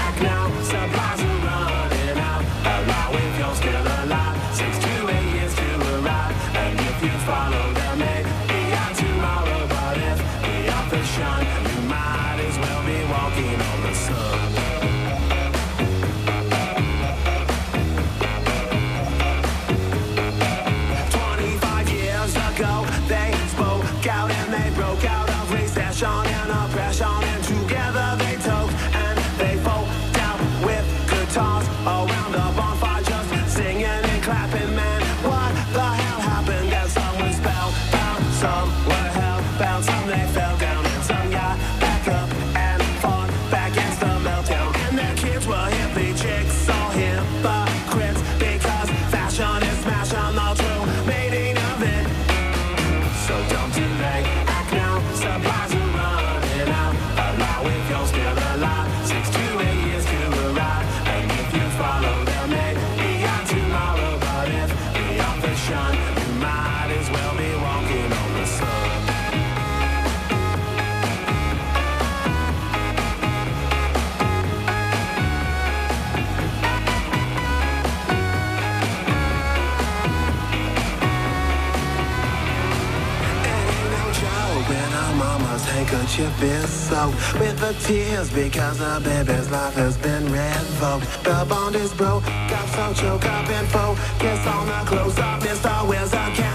[87.39, 91.05] with the tears because the baby's life has been revoked.
[91.23, 95.41] The bond is broke, got so choke up and focus on the close up.
[95.41, 95.87] Mr.
[95.87, 96.46] Wizard can't reform.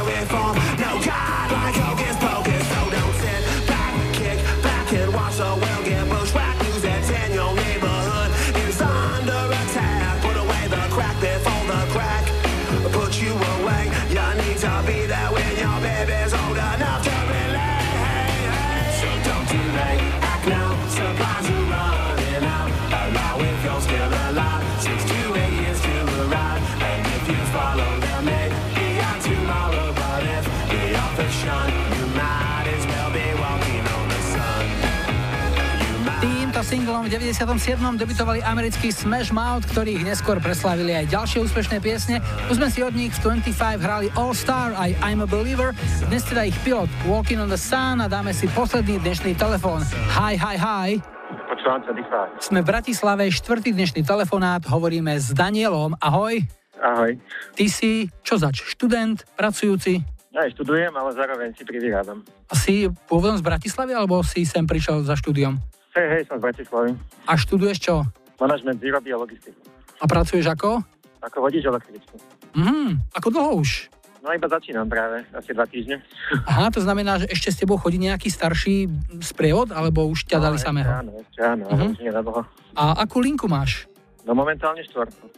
[37.02, 37.82] V 97.
[37.98, 42.22] debutovali americkí Smash Mouth, ktorých neskôr preslávili aj ďalšie úspešné piesne.
[42.46, 45.74] Už sme si od nich v 25 hrali All Star aj I'm a Believer.
[46.06, 49.82] Dnes teda ich pilot Walking on the Sun a dáme si posledný dnešný telefón.
[50.14, 51.02] Hi, hi, hi.
[51.50, 52.38] Počúvam 25.
[52.38, 55.98] Sme v Bratislave, štvrtý dnešný telefonát, hovoríme s Danielom.
[55.98, 56.38] Ahoj.
[56.78, 57.18] Ahoj.
[57.58, 60.06] Ty si, čo zač, študent, pracujúci?
[60.30, 62.22] Ja aj študujem, ale zároveň si privyrábam.
[62.46, 65.81] A si pôvodom z Bratislavy, alebo si sem prišiel za štúdiom?
[65.92, 66.90] Hej, hej, som z Bratislavy.
[67.28, 67.94] A študuješ čo?
[68.40, 69.60] Manažment výroby a logistiky.
[70.00, 70.80] A pracuješ ako?
[71.20, 72.16] Ako vodič električný.
[72.56, 73.92] Mhm, ako dlho už?
[74.22, 76.00] No iba začínam práve, asi dva týždne.
[76.50, 78.86] Aha, to znamená, že ešte s tebou chodí nejaký starší
[79.20, 80.88] sprievod, alebo už ťa dali No, samého?
[80.88, 82.42] Ešte áno, ešte áno, dlho.
[82.72, 83.84] A akú linku máš?
[84.24, 85.28] No momentálne štvorku.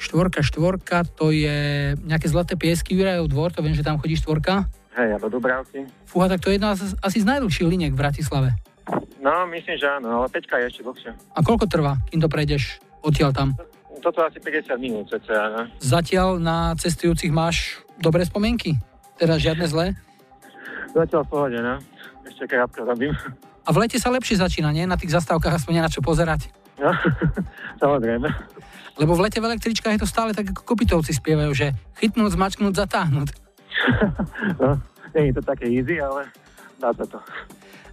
[0.00, 4.64] Štvorka, štvorka, to je nejaké zlaté piesky, Jurajov dvor, to viem, že tam chodí štvorka.
[4.96, 5.84] Hej, a do Dubravky.
[6.08, 8.56] Fúha, tak to je jedna z, asi z najdlhších liniek v Bratislave.
[9.20, 11.12] No, myslím, že áno, ale Peťka je ešte dlhšia.
[11.36, 13.52] A koľko trvá, kým to prejdeš odtiaľ tam?
[14.00, 15.62] Toto asi 50 minút, cca, no.
[15.76, 18.80] Zatiaľ na cestujúcich máš dobré spomienky?
[19.20, 19.92] Teda žiadne zlé?
[20.96, 21.76] Zatiaľ v pohode, no.
[22.24, 23.12] Ešte krátko robím.
[23.68, 24.88] A v lete sa lepšie začína, nie?
[24.88, 26.48] Na tých zastávkach aspoň na čo pozerať.
[26.80, 26.88] No,
[27.82, 28.24] samozrejme.
[28.96, 32.74] Lebo v lete v električkách je to stále tak, ako kopitovci spievajú, že chytnúť, zmačknúť,
[32.74, 33.28] zatáhnuť.
[34.60, 34.76] No,
[35.16, 36.28] nie je to také easy, ale
[36.80, 37.18] dá sa to.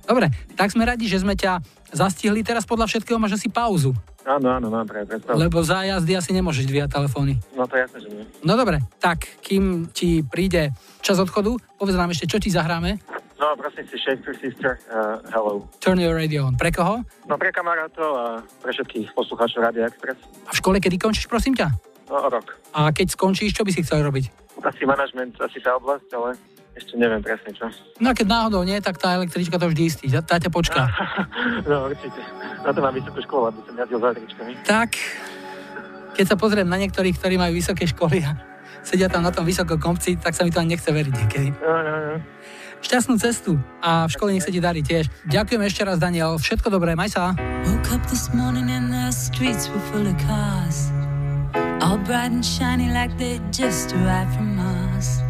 [0.08, 1.60] Dobre, tak sme radi, že sme ťa
[1.92, 2.40] zastihli.
[2.40, 3.92] Teraz podľa všetkého máš asi pauzu.
[4.28, 5.40] Áno, áno, mám práve predstavu.
[5.40, 7.40] Lebo za jazdy asi nemôžeš dvíjať telefóny.
[7.56, 8.24] No to je jasné, že nie.
[8.44, 13.00] No dobre, tak kým ti príde čas odchodu, povedz nám ešte, čo ti zahráme.
[13.40, 15.64] No, prosím si, Shakespeare Sister, uh, hello.
[15.80, 16.60] Turn your radio on.
[16.60, 17.06] Pre koho?
[17.30, 18.26] No pre kamarátov a
[18.64, 20.20] pre všetkých poslucháčov Rádia Express.
[20.44, 21.70] A v škole kedy končíš, prosím ťa?
[22.10, 22.58] No, rok.
[22.74, 24.28] A keď skončíš, čo by si chcel robiť?
[24.60, 26.34] Asi manažment, asi tá oblasť, ale
[26.78, 27.66] ešte neviem presne čo.
[27.98, 30.06] No a keď náhodou nie, tak tá električka to vždy istí.
[30.14, 30.86] Tá, tá ťa počká.
[31.68, 32.22] No určite.
[32.62, 34.52] Na to mám vysokú školu, aby som jazdil za električkami.
[34.64, 34.90] Tak,
[36.16, 38.38] keď sa pozriem na niektorých, ktorí majú vysoké školy a
[38.86, 41.50] sedia tam na tom vysokom kopci, tak sa mi to ani nechce veriť niekedy.
[41.60, 42.16] No, no, no.
[42.78, 45.10] Šťastnú cestu a v škole nech sa ti darí tiež.
[45.26, 46.38] Ďakujem ešte raz, Daniel.
[46.38, 47.34] Všetko dobré, maj sa.
[47.66, 50.94] Woke up this morning and the streets were full of cars.
[51.82, 55.27] All bright and shiny like they just arrived from Mars.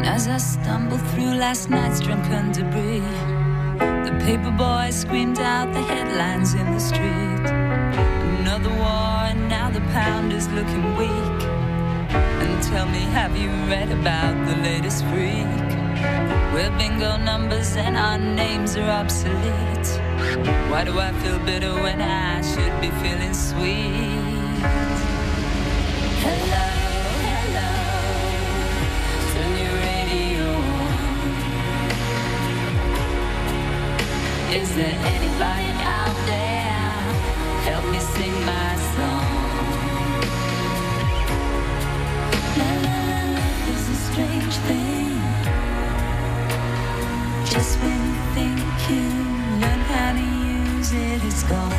[0.00, 3.04] And as I stumbled through last night's drunken debris,
[4.06, 7.44] the paper boy screamed out the headlines in the street.
[8.40, 11.42] Another war, and now the pound is looking weak.
[12.16, 15.68] And tell me, have you read about the latest freak?
[16.54, 19.88] We're bingo numbers and our names are obsolete.
[20.70, 24.64] Why do I feel bitter when I should be feeling sweet?
[26.24, 26.69] Hello, hello,
[34.52, 36.82] Is there anybody out there?
[37.70, 39.30] Help me sing my song.
[42.58, 45.20] La la la, life is a strange thing.
[47.46, 48.58] Just when you think
[48.90, 49.06] you
[49.62, 50.24] learn how to
[50.74, 51.70] use it, it's gone.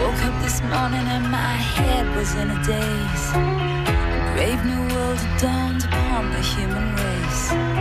[0.00, 3.26] Woke up this morning and my head was in a daze.
[3.36, 7.71] A brave new world dawned upon the human race.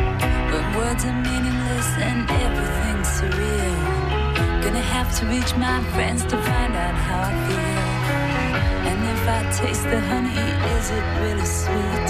[0.77, 4.64] Words are meaningless and everything's surreal.
[4.64, 8.02] Gonna have to reach my friends to find out how I feel.
[8.89, 12.10] And if I taste the honey, is it really sweet?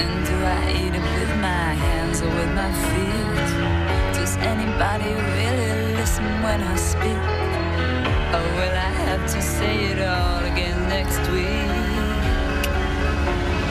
[0.00, 3.48] And do I eat it with my hands or with my feet?
[4.18, 7.22] Does anybody really listen when I speak?
[8.36, 11.72] Or will I have to say it all again next week?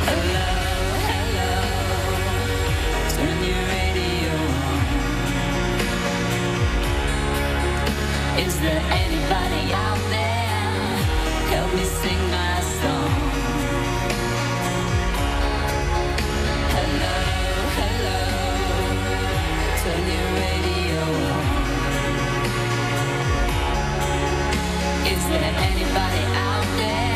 [0.10, 0.48] Hello,
[1.08, 1.52] hello,
[3.14, 3.91] turn your
[8.38, 10.72] Is there anybody out there?
[11.52, 13.12] Help me sing my song.
[16.76, 17.18] Hello,
[17.78, 18.22] hello,
[19.84, 21.04] turn your radio
[21.36, 21.46] on.
[25.14, 27.11] Is there anybody out there?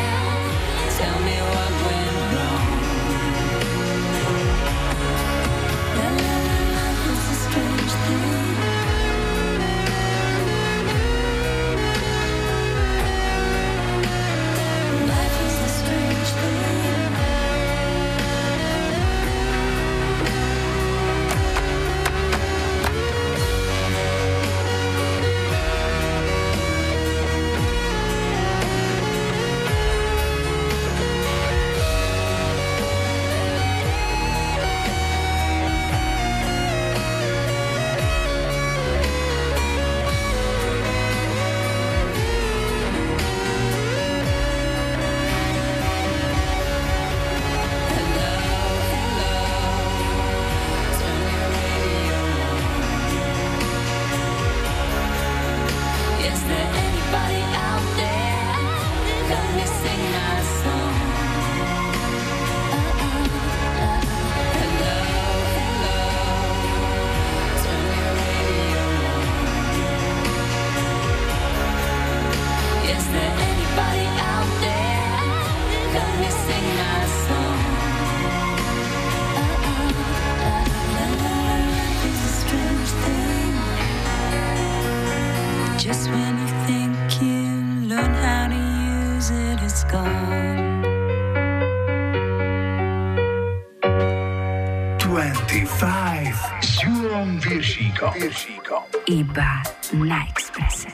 [98.14, 98.22] Viršíkom.
[98.22, 98.84] Viršíkom.
[99.10, 99.52] Iba
[99.98, 100.90] na Exprese.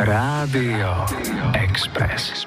[0.00, 1.04] Rádio
[1.52, 2.46] Express.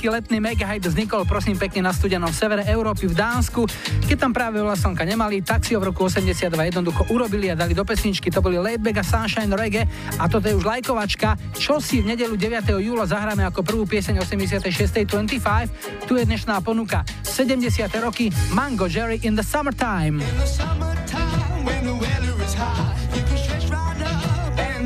[0.00, 3.68] Veľký letný megahit vznikol prosím pekne na studenom severe Európy v Dánsku.
[4.08, 7.54] Keď tam práve veľa slnka nemali, tak si ho v roku 82 jednoducho urobili a
[7.54, 8.32] dali do pesničky.
[8.32, 9.84] To boli Laidback a Sunshine Reggae
[10.16, 12.80] a toto je už lajkovačka, čo si v nedelu 9.
[12.80, 15.04] júla zahráme ako prvú pieseň 86.
[15.04, 16.08] 25.
[16.08, 17.60] Tu je dnešná ponuka 70.
[18.00, 20.24] roky Mango Jerry in the Summertime.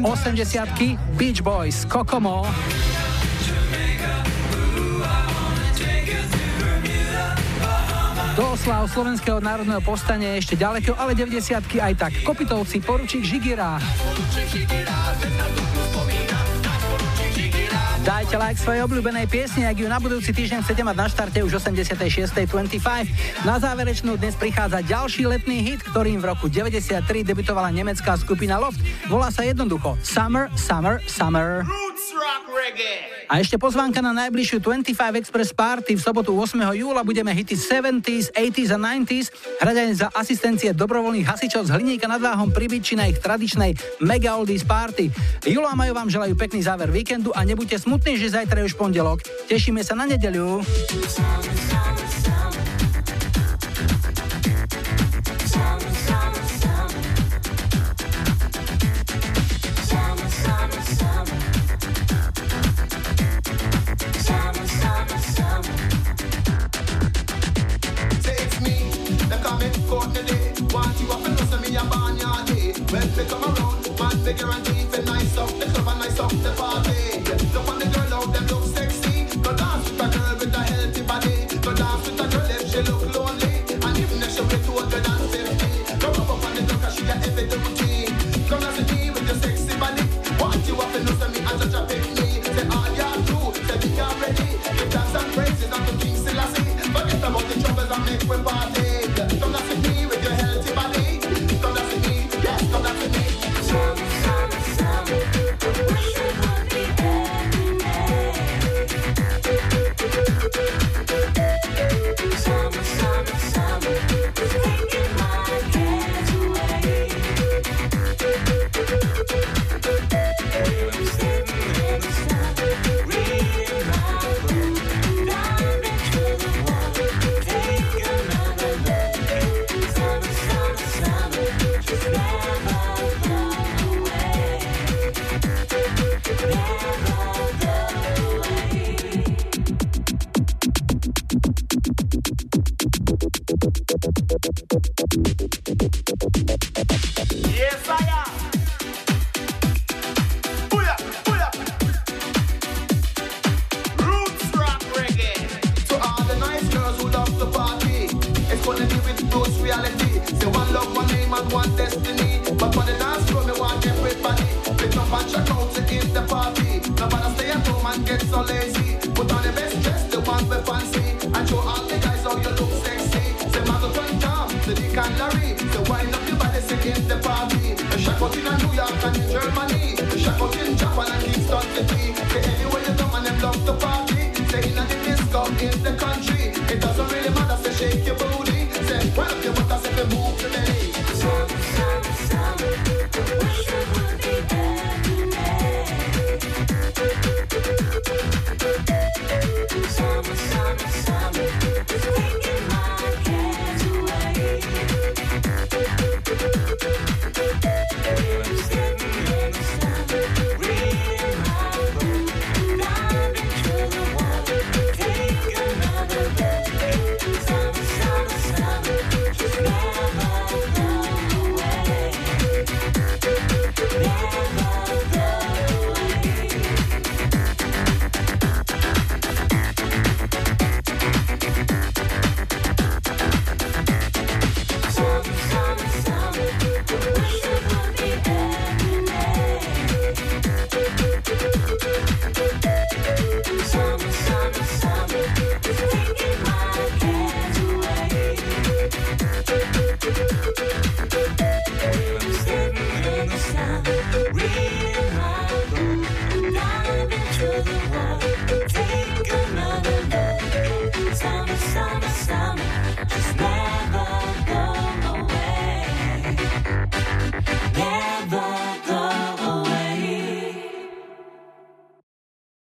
[0.02, 2.50] 80 Beach Boys, Kokomo.
[8.64, 12.16] Do oslav slovenského národného povstania ešte ďaleko, ale 90 aj tak.
[12.24, 13.76] Kopitovci, poručík Žigira.
[18.08, 21.60] Dajte like svojej obľúbenej piesne, ak ju na budúci týždeň chcete mať na štarte už
[21.60, 23.44] 86.25.
[23.44, 28.80] Na záverečnú dnes prichádza ďalší letný hit, ktorým v roku 93 debutovala nemecká skupina Loft.
[29.12, 31.68] Volá sa jednoducho Summer, Summer, Summer.
[33.28, 36.60] A ešte pozvánka na najbližšiu 25 Express Party v sobotu 8.
[36.76, 39.26] júla budeme hity 70s, 80s a 90s
[39.64, 43.76] hrať aj za asistencie dobrovoľných hasičov z hliníka nad váhom pri Byči na ich tradičnej
[44.04, 45.08] Mega Oldies Party.
[45.48, 48.76] Julo a Majo vám želajú pekný záver víkendu a nebuďte smutní, že zajtra je už
[48.76, 49.24] pondelok.
[49.48, 50.60] Tešíme sa na nedeľu.
[74.04, 77.20] Man figure and teeth and nice up the club and nice up the party.
[77.54, 78.83] Look on the girl out, them look